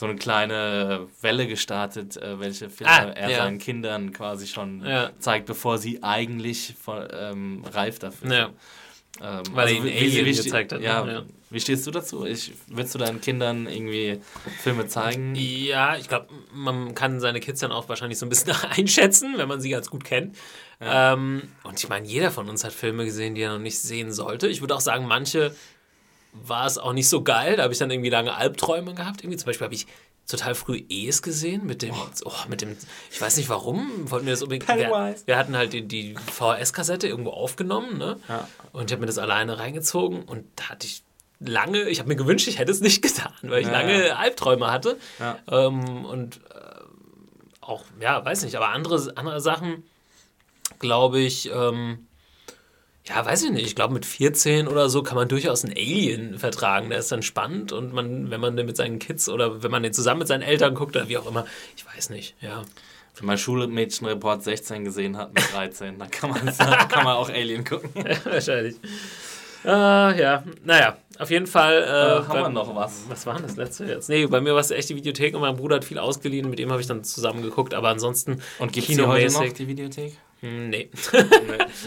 [0.00, 3.36] so eine kleine Welle gestartet, äh, welche Filme Ah, er ja.
[3.36, 5.10] seinen Kindern quasi schon Ja.
[5.18, 8.44] zeigt, bevor sie eigentlich voll, ähm, reif dafür Ja.
[8.46, 8.56] sind.
[9.22, 10.86] Ähm, Weil er ihnen Alien wie gezeigt hat, ne?
[10.86, 11.22] Ja, Ja.
[11.50, 12.24] Wie stehst du dazu?
[12.24, 14.20] Ich, willst du deinen Kindern irgendwie
[14.62, 15.34] Filme zeigen?
[15.34, 19.48] Ja, ich glaube, man kann seine Kids dann auch wahrscheinlich so ein bisschen einschätzen, wenn
[19.48, 20.34] man sie ganz gut kennt.
[20.80, 24.12] Ähm, und ich meine, jeder von uns hat Filme gesehen, die er noch nicht sehen
[24.12, 24.48] sollte.
[24.48, 25.54] Ich würde auch sagen, manche
[26.32, 27.56] war es auch nicht so geil.
[27.56, 29.22] Da habe ich dann irgendwie lange Albträume gehabt.
[29.22, 29.86] Irgendwie zum Beispiel habe ich
[30.28, 32.76] total früh Es gesehen mit dem, oh, mit dem,
[33.10, 34.68] ich weiß nicht warum, wollten wir das unbedingt.
[34.68, 38.16] Wir, wir hatten halt die, die VHS-Kassette irgendwo aufgenommen, ne?
[38.28, 38.48] Ja.
[38.72, 41.02] Und ich habe mir das alleine reingezogen und da hatte ich
[41.40, 44.16] lange, ich habe mir gewünscht, ich hätte es nicht getan, weil ich Ja, lange ja.
[44.16, 44.98] Albträume hatte.
[45.50, 49.84] Ähm, und äh, auch, ja, weiß nicht, aber andere, andere Sachen,
[50.78, 52.06] glaube ich, ähm,
[53.06, 53.66] ja, weiß ich nicht.
[53.66, 56.90] Ich glaube, mit 14 oder so kann man durchaus einen Alien vertragen.
[56.90, 59.82] Der ist dann spannend und man, wenn man den mit seinen Kids oder wenn man
[59.82, 61.46] den zusammen mit seinen Eltern guckt oder wie auch immer,
[61.76, 62.62] ich weiß nicht, ja.
[63.16, 67.28] Wenn man Schulmädchenreport 16 gesehen hat mit 13, dann kann man, dann kann man auch
[67.28, 67.90] Alien gucken.
[68.24, 68.76] Wahrscheinlich.
[69.64, 71.82] Äh, ja, naja, auf jeden Fall.
[71.82, 73.02] Äh, Äh, haben wir noch was?
[73.08, 74.08] Was war denn das letzte jetzt?
[74.08, 76.58] Nee, bei mir war es echt die Videothek und mein Bruder hat viel ausgeliehen, mit
[76.58, 80.16] dem habe ich dann zusammen geguckt, aber ansonsten Und gibt es heute noch, die Videothek?
[80.40, 80.90] Hm, Nee,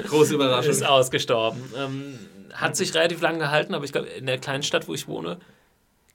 [0.08, 0.72] Große Überraschung.
[0.72, 1.62] ist ausgestorben.
[1.78, 2.20] Ähm,
[2.54, 5.40] hat sich relativ lange gehalten, aber ich glaube, in der kleinen Stadt, wo ich wohne,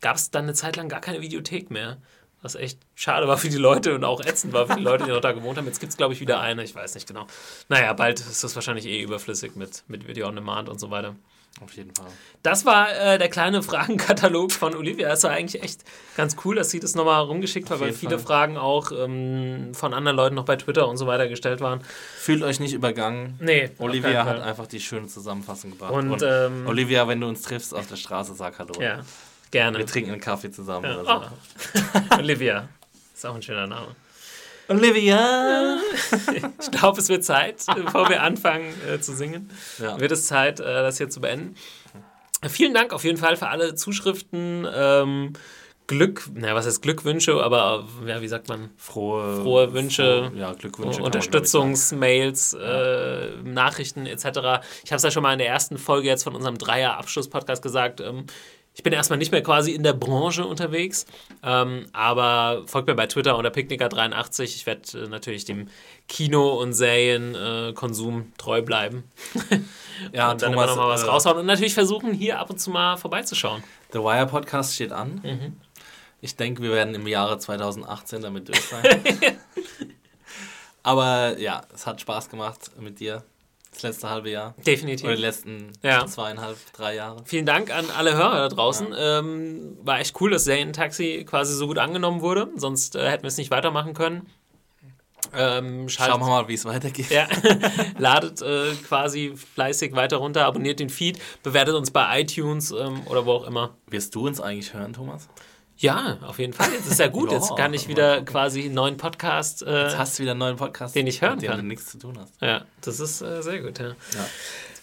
[0.01, 1.99] gab es dann eine Zeit lang gar keine Videothek mehr.
[2.41, 5.11] Was echt schade war für die Leute und auch ätzend war für die Leute, die
[5.11, 5.67] noch da gewohnt haben.
[5.67, 6.63] Jetzt gibt es, glaube ich, wieder eine.
[6.63, 7.27] Ich weiß nicht genau.
[7.69, 11.17] Naja, bald ist das wahrscheinlich eh überflüssig mit, mit Video on Demand und so weiter.
[11.61, 12.07] Auf jeden Fall.
[12.43, 15.09] Das war äh, der kleine Fragenkatalog von Olivia.
[15.09, 15.83] Das war eigentlich echt
[16.17, 18.27] ganz cool, dass sie das nochmal rumgeschickt hat, weil viele Fall.
[18.27, 21.81] Fragen auch ähm, von anderen Leuten noch bei Twitter und so weiter gestellt waren.
[22.19, 23.37] Fühlt euch nicht übergangen.
[23.41, 25.93] Nee, Olivia hat einfach die schöne Zusammenfassung gebracht.
[25.93, 28.81] Und, ähm, Olivia, wenn du uns triffst auf der Straße, sag Hallo.
[28.81, 29.01] Ja,
[29.51, 29.79] gerne.
[29.79, 31.01] Wir trinken einen Kaffee zusammen Ja.
[31.01, 31.05] oder
[31.75, 31.81] so.
[32.13, 32.15] Oh.
[32.19, 32.69] Olivia.
[33.15, 33.97] Ist auch ein schöner Name.
[34.69, 35.79] Olivia!
[36.61, 39.99] Ich glaube, es wird Zeit, bevor wir anfangen äh, zu singen, Ja.
[39.99, 41.55] wird es Zeit, äh, das hier zu beenden.
[42.49, 44.67] Vielen Dank auf jeden Fall für alle Zuschriften.
[44.73, 45.33] Ähm,
[45.87, 48.69] Glück, naja, was heißt Glückwünsche, aber ja, wie sagt man?
[48.77, 51.03] Frohe, Frohe Wünsche, frohe- ja, Glückwünsche.
[51.03, 54.25] Unterstützungsmails, äh, Nachrichten etc.
[54.85, 58.01] Ich habe es ja schon mal in der ersten Folge jetzt von unserem Dreier-Abschluss-Podcast gesagt.
[58.03, 58.27] Ähm,
[58.79, 61.05] ich bin erstmal nicht mehr quasi in der Branche unterwegs,
[61.43, 64.45] ähm, aber folgt mir bei Twitter unter Picknicker83.
[64.45, 65.67] Ich werde äh, natürlich dem
[66.07, 69.05] Kino- und Serienkonsum treu bleiben.
[70.13, 72.51] Ja, und dann Thomas, immer noch mal was äh, raushauen und natürlich versuchen, hier ab
[72.51, 73.65] und zu mal vorbeizuschauen.
[73.93, 75.21] The Wire Podcast steht an.
[75.25, 75.57] Mhm.
[76.21, 78.85] Ich denke, wir werden im Jahre 2018 damit durch sein.
[80.85, 83.25] Aber ja, es hat Spaß gemacht mit dir.
[83.81, 84.55] Das letzte halbe Jahr.
[84.67, 85.07] Definitiv.
[85.07, 86.05] Oder die letzten Ja.
[86.05, 87.23] zweieinhalb, drei Jahre.
[87.27, 88.89] Vielen Dank an alle Hörer da draußen.
[88.99, 92.49] Ähm, war echt cool, dass Serientaxi quasi so gut angenommen wurde.
[92.57, 94.27] Sonst äh, hätten wir es nicht weitermachen können.
[95.33, 97.11] Ähm, Schauen wir mal, wie es weitergeht.
[97.11, 97.29] Ja,
[97.99, 103.27] ladet äh, quasi fleißig weiter runter, abonniert den Feed, bewertet uns bei iTunes ähm, oder
[103.27, 103.77] wo auch immer.
[103.87, 105.29] Wirst du uns eigentlich hören, Thomas?
[105.81, 106.73] Ja, auf jeden Fall.
[106.73, 107.31] Jetzt ist ja gut.
[107.31, 109.63] Jetzt kann ich wieder quasi einen neuen Podcast.
[109.63, 111.61] Äh, Jetzt hast du wieder einen neuen Podcast, Den ich hören mit dem kann.
[111.61, 112.33] du nichts zu tun hast.
[112.41, 113.79] ja, das ist äh, sehr gut.
[113.79, 113.89] Ja.
[113.89, 113.95] Ja.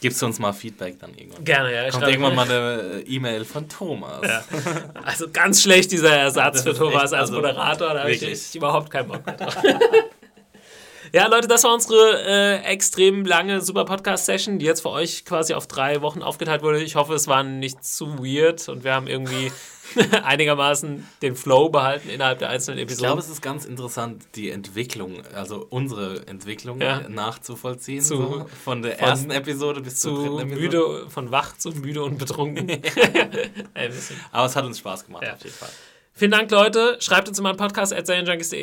[0.01, 1.43] Gibst du uns mal Feedback dann irgendwann?
[1.43, 1.89] Gerne, ja.
[1.89, 4.21] Kommt irgendwann mal eine äh, E-Mail von Thomas.
[4.23, 4.43] Ja.
[5.03, 7.93] Also ganz schlecht dieser Ersatz für Thomas echt, als also Moderator.
[7.93, 9.57] Da habe ich überhaupt keinen Bock mehr drauf.
[11.15, 15.53] Ja, Leute, das war unsere äh, extrem lange super Podcast-Session, die jetzt für euch quasi
[15.53, 16.83] auf drei Wochen aufgeteilt wurde.
[16.83, 19.49] Ich hoffe, es war nicht zu weird und wir haben irgendwie
[20.23, 23.05] einigermaßen den Flow behalten innerhalb der einzelnen Ich Episoden.
[23.07, 27.07] glaube, es ist ganz interessant, die Entwicklung, also unsere Entwicklung Ja.
[27.07, 28.01] nachzuvollziehen.
[28.01, 30.61] Zu- so, von der von- ersten Episode bis zur zu dritten Episode.
[30.61, 32.69] müde, von wach zu müde und betrunken.
[34.33, 35.33] Aber es hat uns Spaß gemacht, Ja.
[35.35, 35.69] auf jeden Fall.
[36.17, 36.95] Vielen Dank, Leute.
[37.01, 38.53] Schreibt uns immer einen Podcast at Checkt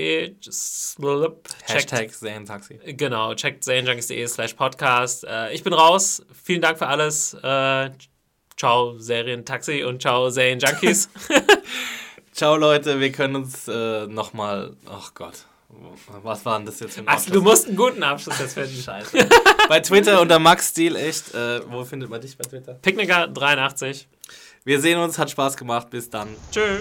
[1.67, 2.81] Hashtag Serientaxi.
[2.95, 5.25] Genau, checkt serienjunkies.de slash podcast.
[5.25, 6.25] Äh, ich bin raus.
[6.45, 7.35] Vielen Dank für alles.
[7.35, 7.91] Äh,
[8.57, 11.11] ciao, Serientaxi und ciao, Serienjunkies.
[12.33, 12.99] Ciao, Leute.
[12.99, 14.75] Wir können uns äh, nochmal.
[14.87, 15.45] Ach Gott.
[16.23, 18.77] Was war denn das jetzt für ein Ach, du musst einen guten Abschluss jetzt finden.
[18.83, 19.29] Scheiße.
[19.69, 21.35] bei Twitter unter Max Steel, echt.
[21.35, 22.75] Äh, wo findet man dich bei Twitter?
[22.75, 24.09] Picknicker 83.
[24.65, 25.91] Wir sehen uns, hat Spaß gemacht.
[25.91, 26.29] Bis dann.
[26.51, 26.81] Tschö.